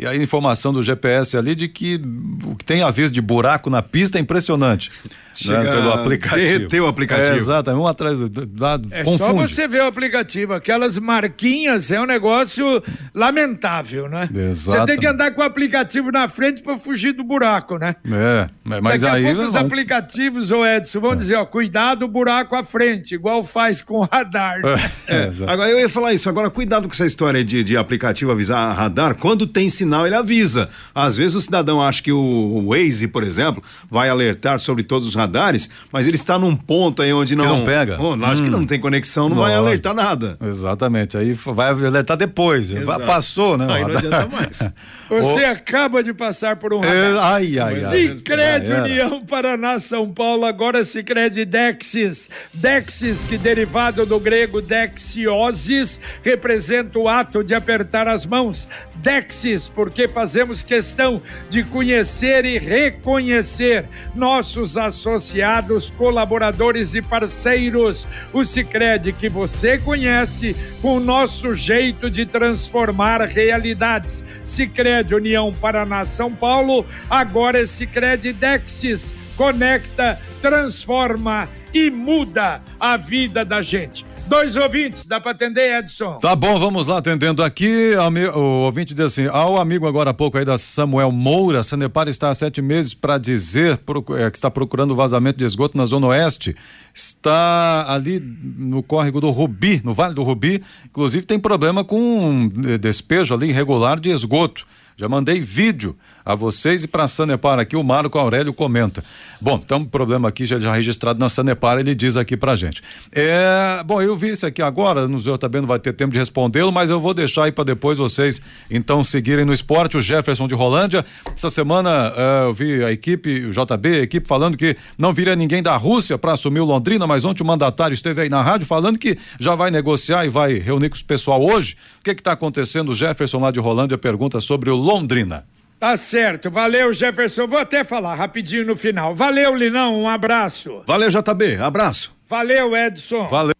e 0.00 0.06
a 0.06 0.16
informação 0.16 0.72
do 0.72 0.82
GPS 0.82 1.36
ali 1.36 1.54
de 1.54 1.68
que 1.68 2.00
o 2.44 2.56
que 2.56 2.64
tem 2.64 2.82
aviso 2.82 3.12
de 3.12 3.20
buraco 3.20 3.68
na 3.68 3.82
pista 3.82 4.16
é 4.16 4.20
impressionante. 4.20 4.90
Chega 5.34 5.62
né, 5.62 5.70
pelo 5.70 5.92
aplicativo. 5.92 6.36
Derreter 6.36 6.82
o 6.82 6.86
aplicativo. 6.86 7.34
É, 7.34 7.36
exatamente, 7.36 7.82
um 7.82 7.86
atrás 7.86 8.18
do 8.18 8.48
lado. 8.58 8.88
É 8.90 9.04
confunde. 9.04 9.18
só 9.18 9.32
você 9.32 9.68
ver 9.68 9.82
o 9.82 9.86
aplicativo. 9.86 10.52
Aquelas 10.52 10.98
marquinhas 10.98 11.90
é 11.90 12.00
um 12.00 12.06
negócio 12.06 12.82
lamentável, 13.14 14.08
né? 14.08 14.28
Exato. 14.34 14.78
Você 14.78 14.86
tem 14.86 14.98
que 14.98 15.06
andar 15.06 15.30
com 15.32 15.40
o 15.40 15.44
aplicativo 15.44 16.10
na 16.10 16.26
frente 16.28 16.62
para 16.62 16.76
fugir 16.78 17.12
do 17.12 17.22
buraco, 17.22 17.78
né? 17.78 17.96
É, 18.04 18.48
mas 18.64 19.02
Daqui 19.02 19.16
aí. 19.16 19.26
A 19.28 19.34
pouco 19.34 19.48
os 19.48 19.56
aplicativos, 19.56 20.50
ô 20.50 20.66
Edson, 20.66 21.00
vão 21.00 21.12
é. 21.12 21.16
dizer, 21.16 21.36
ó, 21.36 21.46
cuidado, 21.46 22.08
buraco 22.08 22.56
à 22.56 22.64
frente, 22.64 23.14
igual 23.14 23.44
faz 23.44 23.82
com 23.82 24.00
o 24.00 24.04
radar. 24.04 24.60
Né? 24.60 24.90
É, 25.06 25.16
é, 25.16 25.32
agora 25.46 25.70
eu 25.70 25.78
ia 25.78 25.88
falar 25.88 26.12
isso, 26.12 26.28
agora 26.28 26.50
cuidado 26.50 26.88
com 26.88 26.94
essa 26.94 27.06
história 27.06 27.44
de, 27.44 27.62
de 27.62 27.76
aplicativo 27.76 28.32
avisar 28.32 28.76
radar. 28.76 29.14
Quando 29.14 29.46
tem 29.46 29.68
sinal, 29.68 29.89
ele 30.06 30.14
avisa. 30.14 30.68
Às 30.94 31.16
vezes 31.16 31.36
o 31.36 31.40
cidadão 31.40 31.82
acha 31.82 32.02
que 32.02 32.12
o, 32.12 32.66
Waze, 32.68 33.08
por 33.08 33.22
exemplo, 33.22 33.62
vai 33.90 34.08
alertar 34.08 34.58
sobre 34.58 34.82
todos 34.82 35.08
os 35.08 35.14
radares, 35.14 35.70
mas 35.92 36.06
ele 36.06 36.16
está 36.16 36.38
num 36.38 36.56
ponto 36.56 37.02
aí 37.02 37.12
onde 37.12 37.34
não. 37.36 37.44
Que 37.44 37.50
não 37.50 37.64
pega. 37.64 37.96
Oh, 38.00 38.12
acho 38.24 38.42
hum. 38.42 38.44
que 38.44 38.50
não 38.50 38.66
tem 38.66 38.78
conexão, 38.78 39.28
não, 39.28 39.36
não 39.36 39.42
vai 39.42 39.54
alertar 39.54 39.94
nada. 39.94 40.36
Exatamente. 40.40 41.16
Aí 41.16 41.32
vai 41.32 41.68
alertar 41.68 42.16
depois. 42.16 42.70
Exato. 42.70 43.04
Passou, 43.04 43.56
né? 43.56 43.66
Aí 43.68 43.82
não 43.82 43.96
adianta 43.96 44.26
mais. 44.26 44.58
Você 45.08 45.44
oh. 45.44 45.50
acaba 45.50 46.02
de 46.02 46.12
passar 46.12 46.56
por 46.56 46.72
um 46.72 46.80
radar. 46.80 46.94
É, 46.94 47.18
ai, 47.18 47.58
ai, 47.58 47.84
ai. 47.84 47.90
Cicred 47.90 48.72
União 48.72 49.24
Paraná 49.24 49.78
São 49.78 50.12
Paulo, 50.12 50.44
agora 50.44 50.84
Cicred 50.84 51.44
Dexis. 51.44 52.28
Dexis, 52.54 53.24
que 53.24 53.36
derivado 53.38 54.06
do 54.06 54.18
grego 54.18 54.60
dexiosis, 54.60 56.00
representa 56.22 56.98
o 56.98 57.08
ato 57.08 57.42
de 57.42 57.54
apertar 57.54 58.08
as 58.08 58.26
mãos. 58.26 58.68
Dexis, 58.96 59.68
porque 59.74 60.08
fazemos 60.08 60.62
questão 60.62 61.22
de 61.48 61.62
conhecer 61.64 62.44
e 62.44 62.58
reconhecer 62.58 63.86
nossos 64.14 64.76
associados, 64.76 65.90
colaboradores 65.90 66.94
e 66.94 67.02
parceiros. 67.02 68.06
O 68.32 68.44
Cicred 68.44 69.12
que 69.12 69.28
você 69.28 69.78
conhece 69.78 70.56
com 70.82 70.96
o 70.96 71.00
nosso 71.00 71.54
jeito 71.54 72.10
de 72.10 72.26
transformar 72.26 73.22
realidades. 73.22 74.22
Cicred 74.44 75.14
União 75.14 75.52
Paraná 75.52 76.04
São 76.04 76.34
Paulo, 76.34 76.84
agora 77.08 77.60
é 77.60 77.66
Cicred 77.66 78.32
Dexis. 78.32 79.12
Conecta, 79.36 80.18
transforma 80.42 81.48
e 81.72 81.90
muda 81.90 82.60
a 82.78 82.96
vida 82.96 83.44
da 83.44 83.62
gente. 83.62 84.09
Dois 84.30 84.54
ouvintes, 84.54 85.06
dá 85.08 85.20
para 85.20 85.32
atender, 85.32 85.80
Edson? 85.80 86.18
Tá 86.18 86.36
bom, 86.36 86.56
vamos 86.56 86.86
lá, 86.86 86.98
atendendo 86.98 87.42
aqui. 87.42 87.94
O 88.32 88.38
ouvinte 88.64 88.94
diz 88.94 89.06
assim: 89.06 89.26
ao 89.26 89.60
amigo 89.60 89.88
agora 89.88 90.10
há 90.10 90.14
pouco 90.14 90.38
aí 90.38 90.44
da 90.44 90.56
Samuel 90.56 91.10
Moura, 91.10 91.64
Sanepar 91.64 92.06
está 92.06 92.30
há 92.30 92.34
sete 92.34 92.62
meses 92.62 92.94
para 92.94 93.18
dizer 93.18 93.80
é, 94.16 94.30
que 94.30 94.36
está 94.36 94.48
procurando 94.48 94.94
vazamento 94.94 95.36
de 95.36 95.44
esgoto 95.44 95.76
na 95.76 95.84
Zona 95.84 96.06
Oeste. 96.06 96.54
Está 96.94 97.86
ali 97.88 98.20
no 98.20 98.84
córrego 98.84 99.20
do 99.20 99.30
Rubi, 99.30 99.82
no 99.82 99.92
Vale 99.92 100.14
do 100.14 100.22
Rubi. 100.22 100.62
Inclusive 100.86 101.26
tem 101.26 101.40
problema 101.40 101.82
com 101.82 102.48
despejo 102.80 103.34
ali 103.34 103.48
irregular 103.48 103.98
de 103.98 104.10
esgoto. 104.10 104.64
Já 104.96 105.08
mandei 105.08 105.40
vídeo 105.40 105.96
a 106.32 106.34
vocês 106.34 106.84
e 106.84 106.88
para 106.88 107.04
a 107.04 107.08
Sanepar 107.08 107.58
aqui, 107.58 107.76
o 107.76 107.82
Marco 107.82 108.18
Aurélio 108.18 108.52
comenta. 108.52 109.02
Bom, 109.40 109.60
então, 109.64 109.84
problema 109.84 110.28
aqui 110.28 110.44
já, 110.44 110.58
já 110.58 110.72
registrado 110.72 111.18
na 111.18 111.28
Sanepar, 111.28 111.78
ele 111.78 111.94
diz 111.94 112.16
aqui 112.16 112.36
pra 112.36 112.54
gente. 112.56 112.82
É, 113.12 113.82
bom, 113.84 114.02
eu 114.02 114.16
vi 114.16 114.30
isso 114.30 114.46
aqui 114.46 114.60
agora, 114.60 115.08
no 115.08 115.18
JB 115.18 115.60
não 115.60 115.68
vai 115.68 115.78
ter 115.78 115.92
tempo 115.92 116.12
de 116.12 116.18
respondê-lo, 116.18 116.70
mas 116.70 116.90
eu 116.90 117.00
vou 117.00 117.14
deixar 117.14 117.44
aí 117.44 117.52
para 117.52 117.64
depois 117.64 117.98
vocês 117.98 118.40
então 118.70 119.02
seguirem 119.02 119.44
no 119.44 119.52
esporte. 119.52 119.96
O 119.96 120.00
Jefferson 120.00 120.46
de 120.46 120.54
Rolândia, 120.54 121.04
essa 121.34 121.50
semana 121.50 122.12
é, 122.16 122.44
eu 122.44 122.52
vi 122.52 122.84
a 122.84 122.92
equipe, 122.92 123.46
o 123.46 123.50
JB, 123.50 123.88
a 123.88 124.02
equipe 124.02 124.26
falando 124.26 124.56
que 124.56 124.76
não 124.98 125.12
viria 125.12 125.34
ninguém 125.34 125.62
da 125.62 125.76
Rússia 125.76 126.18
para 126.18 126.32
assumir 126.32 126.60
o 126.60 126.64
Londrina, 126.64 127.06
mas 127.06 127.24
ontem 127.24 127.42
o 127.42 127.46
mandatário 127.46 127.94
esteve 127.94 128.22
aí 128.22 128.28
na 128.28 128.42
rádio 128.42 128.66
falando 128.66 128.98
que 128.98 129.18
já 129.38 129.54
vai 129.54 129.70
negociar 129.70 130.24
e 130.24 130.28
vai 130.28 130.54
reunir 130.54 130.90
com 130.90 130.96
o 130.96 131.04
pessoal 131.04 131.42
hoje. 131.42 131.76
O 132.00 132.02
que 132.02 132.10
está 132.10 132.32
acontecendo? 132.32 132.90
O 132.90 132.94
Jefferson 132.94 133.38
lá 133.38 133.50
de 133.50 133.60
Rolândia 133.60 133.98
pergunta 133.98 134.40
sobre 134.40 134.70
o 134.70 134.76
Londrina. 134.76 135.44
Tá 135.80 135.96
certo, 135.96 136.50
valeu 136.50 136.92
Jefferson. 136.92 137.46
Vou 137.46 137.58
até 137.58 137.82
falar 137.84 138.14
rapidinho 138.14 138.66
no 138.66 138.76
final. 138.76 139.14
Valeu, 139.14 139.54
Linão, 139.54 139.98
um 140.02 140.06
abraço. 140.06 140.82
Valeu, 140.86 141.08
JB, 141.08 141.56
abraço. 141.56 142.14
Valeu, 142.28 142.76
Edson. 142.76 143.26
Valeu 143.28 143.54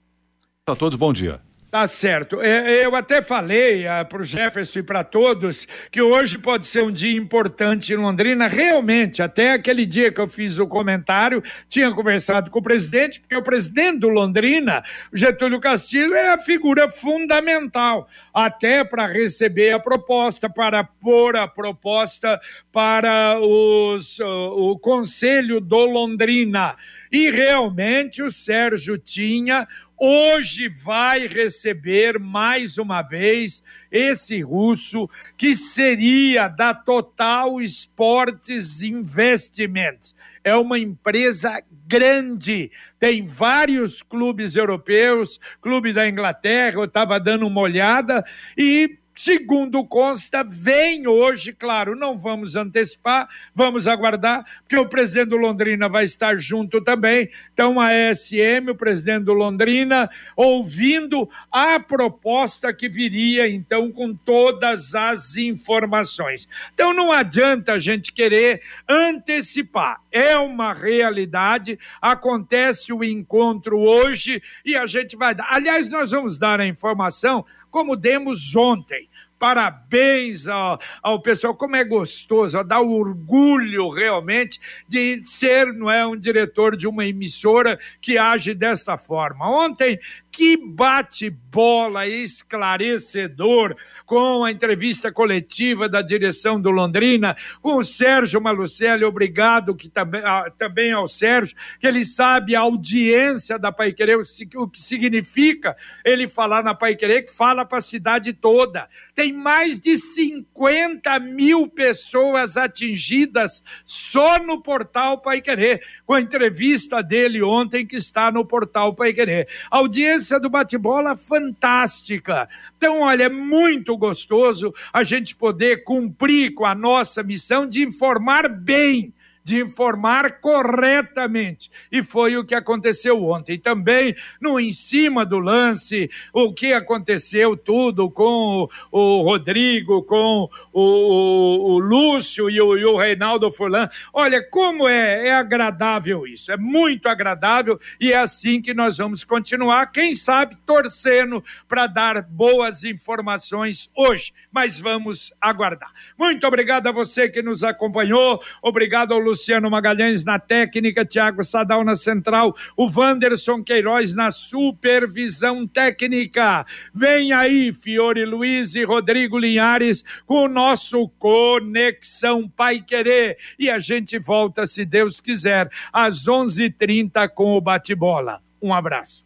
a 0.69 0.77
todos, 0.77 0.97
bom 0.99 1.15
dia. 1.15 1.41
Tá 1.71 1.87
certo. 1.87 2.43
É, 2.43 2.85
eu 2.85 2.97
até 2.97 3.23
falei 3.23 3.87
uh, 3.87 4.05
para 4.09 4.23
o 4.23 4.25
Jefferson 4.25 4.81
e 4.81 4.83
para 4.83 5.05
todos 5.05 5.69
que 5.93 6.03
hoje 6.03 6.37
pode 6.37 6.67
ser 6.67 6.83
um 6.83 6.91
dia 6.91 7.17
importante 7.17 7.93
em 7.93 7.97
Londrina. 7.97 8.49
Realmente, 8.49 9.23
até 9.23 9.53
aquele 9.53 9.87
dia 9.87 10.11
que 10.11 10.21
eu 10.21 10.27
fiz 10.27 10.59
o 10.59 10.67
comentário, 10.67 11.41
tinha 11.69 11.93
conversado 11.93 12.51
com 12.51 12.59
o 12.59 12.63
presidente, 12.63 13.21
porque 13.21 13.37
o 13.37 13.43
presidente 13.43 14.01
do 14.01 14.09
Londrina, 14.09 14.83
Getúlio 15.13 15.61
Castilho, 15.61 16.13
é 16.13 16.31
a 16.31 16.39
figura 16.39 16.91
fundamental, 16.91 18.09
até 18.35 18.83
para 18.83 19.07
receber 19.07 19.71
a 19.71 19.79
proposta, 19.79 20.51
para 20.51 20.83
pôr 20.83 21.37
a 21.37 21.47
proposta 21.47 22.41
para 22.73 23.39
os, 23.39 24.19
uh, 24.19 24.27
o 24.27 24.77
Conselho 24.77 25.61
do 25.61 25.85
Londrina. 25.85 26.75
E 27.13 27.29
realmente 27.29 28.23
o 28.23 28.31
Sérgio 28.31 28.97
tinha 28.97 29.67
hoje 30.01 30.67
vai 30.67 31.27
receber 31.27 32.19
mais 32.19 32.79
uma 32.79 33.03
vez 33.03 33.63
esse 33.93 34.41
russo 34.41 35.11
que 35.37 35.55
seria 35.55 36.49
da 36.49 36.73
Total 36.73 37.61
Sports 37.61 38.81
Investments. 38.83 40.17
É 40.43 40.57
uma 40.57 40.79
empresa 40.79 41.63
grande, 41.87 42.71
tem 42.99 43.27
vários 43.27 44.01
clubes 44.01 44.57
europeus, 44.57 45.39
clube 45.61 45.93
da 45.93 46.09
Inglaterra, 46.09 46.77
eu 46.77 46.85
estava 46.85 47.21
dando 47.21 47.47
uma 47.47 47.61
olhada 47.61 48.25
e 48.57 49.00
Segundo 49.23 49.85
consta, 49.85 50.43
vem 50.43 51.07
hoje, 51.07 51.53
claro, 51.53 51.95
não 51.95 52.17
vamos 52.17 52.57
antecipar, 52.57 53.29
vamos 53.55 53.87
aguardar, 53.87 54.47
porque 54.63 54.79
o 54.79 54.89
presidente 54.89 55.29
do 55.29 55.37
Londrina 55.37 55.91
vai 55.91 56.05
estar 56.05 56.37
junto 56.37 56.81
também. 56.81 57.29
Então, 57.53 57.79
a 57.79 57.93
ESM, 57.93 58.71
o 58.71 58.75
presidente 58.75 59.25
do 59.25 59.35
Londrina, 59.35 60.09
ouvindo 60.35 61.29
a 61.53 61.79
proposta 61.79 62.73
que 62.73 62.89
viria, 62.89 63.47
então, 63.47 63.93
com 63.93 64.15
todas 64.15 64.95
as 64.95 65.37
informações. 65.37 66.49
Então, 66.73 66.95
não 66.95 67.13
adianta 67.13 67.75
a 67.75 67.79
gente 67.79 68.15
querer 68.15 68.63
antecipar. 68.89 70.01
É 70.11 70.39
uma 70.39 70.73
realidade, 70.73 71.79
acontece 72.01 72.91
o 72.91 73.05
encontro 73.05 73.81
hoje 73.81 74.43
e 74.65 74.75
a 74.75 74.87
gente 74.87 75.15
vai 75.15 75.35
dar. 75.35 75.47
Aliás, 75.51 75.91
nós 75.91 76.11
vamos 76.11 76.39
dar 76.39 76.59
a 76.59 76.67
informação 76.67 77.45
como 77.71 77.97
demos 77.97 78.57
ontem. 78.57 79.10
Parabéns 79.41 80.47
ao, 80.47 80.79
ao 81.03 81.23
pessoal, 81.23 81.55
como 81.55 81.75
é 81.75 81.83
gostoso, 81.83 82.59
ó, 82.59 82.63
dá 82.63 82.79
orgulho 82.79 83.89
realmente 83.89 84.61
de 84.87 85.23
ser, 85.25 85.73
não 85.73 85.91
é, 85.91 86.07
um 86.07 86.15
diretor 86.15 86.77
de 86.77 86.87
uma 86.87 87.07
emissora 87.07 87.81
que 88.03 88.19
age 88.19 88.53
desta 88.53 88.99
forma. 88.99 89.51
Ontem 89.51 89.99
que 90.31 90.57
bate-bola 90.57 92.07
esclarecedor 92.07 93.75
com 94.07 94.45
a 94.45 94.51
entrevista 94.51 95.13
coletiva 95.13 95.89
da 95.89 96.03
direção 96.03 96.61
do 96.61 96.71
Londrina, 96.71 97.37
com 97.61 97.77
o 97.77 97.85
Sérgio 97.85 98.41
Malucelli, 98.41 99.05
obrigado 99.05 99.75
que 99.75 99.89
também, 99.89 100.23
também 100.57 100.93
ao 100.93 101.09
Sérgio, 101.09 101.57
que 101.81 101.87
ele 101.87 102.05
sabe 102.05 102.55
a 102.55 102.61
audiência 102.61 103.59
da 103.59 103.73
Pai 103.73 103.93
Querer, 103.93 104.19
o 104.57 104.69
que 104.69 104.79
significa 104.79 105.77
ele 106.05 106.29
falar 106.29 106.63
na 106.63 106.75
Pai 106.75 106.95
Querer, 106.95 107.23
que 107.23 107.33
fala 107.33 107.65
para 107.65 107.79
a 107.79 107.83
cidade 107.83 108.33
toda. 108.33 108.89
Tem 109.15 109.33
mais 109.33 109.81
de 109.81 109.97
50 109.97 111.19
mil 111.19 111.69
pessoas 111.69 112.57
atingidas 112.57 113.63
só 113.85 114.39
no 114.39 114.63
portal 114.63 115.21
Pai 115.21 115.41
Querer, 115.41 115.83
com 116.07 116.15
a 116.15 116.21
entrevista 116.21 117.03
dele 117.03 117.43
ontem 117.43 117.85
que 117.85 117.97
está 117.97 118.31
no 118.31 118.45
portal 118.45 118.95
Pai 118.95 119.13
Querer. 119.13 119.49
Audiência 119.71 120.20
do 120.41 120.51
bate-bola 120.51 121.17
fantástica. 121.17 122.49
Então, 122.77 123.01
olha, 123.01 123.25
é 123.25 123.29
muito 123.29 123.97
gostoso 123.97 124.75
a 124.93 125.03
gente 125.03 125.35
poder 125.35 125.85
cumprir 125.85 126.55
com 126.55 126.65
a 126.65 126.75
nossa 126.75 127.23
missão 127.23 127.67
de 127.67 127.83
informar 127.83 128.49
bem 128.49 129.13
de 129.43 129.61
informar 129.61 130.41
corretamente. 130.41 131.71
E 131.91 132.03
foi 132.03 132.37
o 132.37 132.45
que 132.45 132.55
aconteceu 132.55 133.23
ontem. 133.25 133.59
Também, 133.59 134.15
no 134.41 134.61
em 134.61 134.73
cima 134.73 135.25
do 135.25 135.39
lance, 135.39 136.11
o 136.33 136.53
que 136.53 136.73
aconteceu 136.73 137.57
tudo 137.57 138.11
com 138.11 138.69
o, 138.91 139.23
Rodrigo, 139.23 140.03
com 140.03 140.49
o, 140.73 140.83
o, 140.83 141.73
o 141.73 141.79
Lúcio 141.79 142.51
e 142.51 142.61
o, 142.61 142.77
e 142.77 142.85
o, 142.85 142.97
Reinaldo 142.97 143.51
Furlan. 143.51 143.89
Olha, 144.13 144.43
como 144.43 144.89
é, 144.89 145.29
é 145.29 145.35
agradável 145.35 146.27
isso. 146.27 146.53
É 146.53 146.57
muito 146.57 147.09
agradável 147.09 147.81
e 148.01 148.13
é 148.13 148.17
assim 148.17 148.61
que 148.61 148.75
nós 148.75 148.99
vamos 148.99 149.25
continuar. 149.25 149.91
Quem 149.91 150.15
sabe 150.15 150.57
torcendo 150.67 151.43
para 151.69 151.87
dar 151.87 152.23
boas 152.23 152.85
informações 152.85 153.91
hoje. 153.97 154.33
Mas 154.53 154.79
vamos 154.79 155.33
aguardar. 155.41 155.91
Muito 156.19 156.47
obrigado 156.47 156.89
a 156.89 156.93
você 156.93 157.29
que 157.29 157.43
nos 157.43 157.63
acompanhou. 157.63 158.43
Obrigado 158.63 159.15
ao 159.15 159.21
Luciano 159.31 159.71
Magalhães 159.71 160.25
na 160.25 160.39
técnica, 160.39 161.05
Tiago 161.05 161.43
Sadal 161.43 161.85
na 161.85 161.95
central, 161.95 162.55
o 162.77 162.89
Wanderson 162.91 163.63
Queiroz 163.63 164.15
na 164.15 164.31
supervisão 164.31 165.67
técnica. 165.67 166.67
Vem 166.93 167.33
aí, 167.33 167.73
Fiore 167.73 168.25
Luiz 168.25 168.75
e 168.75 168.85
Rodrigo 168.85 169.39
Linhares, 169.39 170.05
com 170.27 170.45
o 170.45 170.49
nosso 170.49 171.09
Conexão 171.19 172.49
Pai 172.49 172.81
Querer. 172.81 173.37
E 173.59 173.71
a 173.71 173.79
gente 173.79 174.19
volta, 174.19 174.67
se 174.67 174.85
Deus 174.85 175.21
quiser, 175.21 175.71
às 175.93 176.27
11:30 176.27 176.61
h 176.61 176.91
30 176.91 177.29
com 177.29 177.57
o 177.57 177.61
bate-bola. 177.61 178.41
Um 178.61 178.75
abraço. 178.75 179.25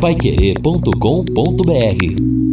Paiquerê.com.br 0.00 2.43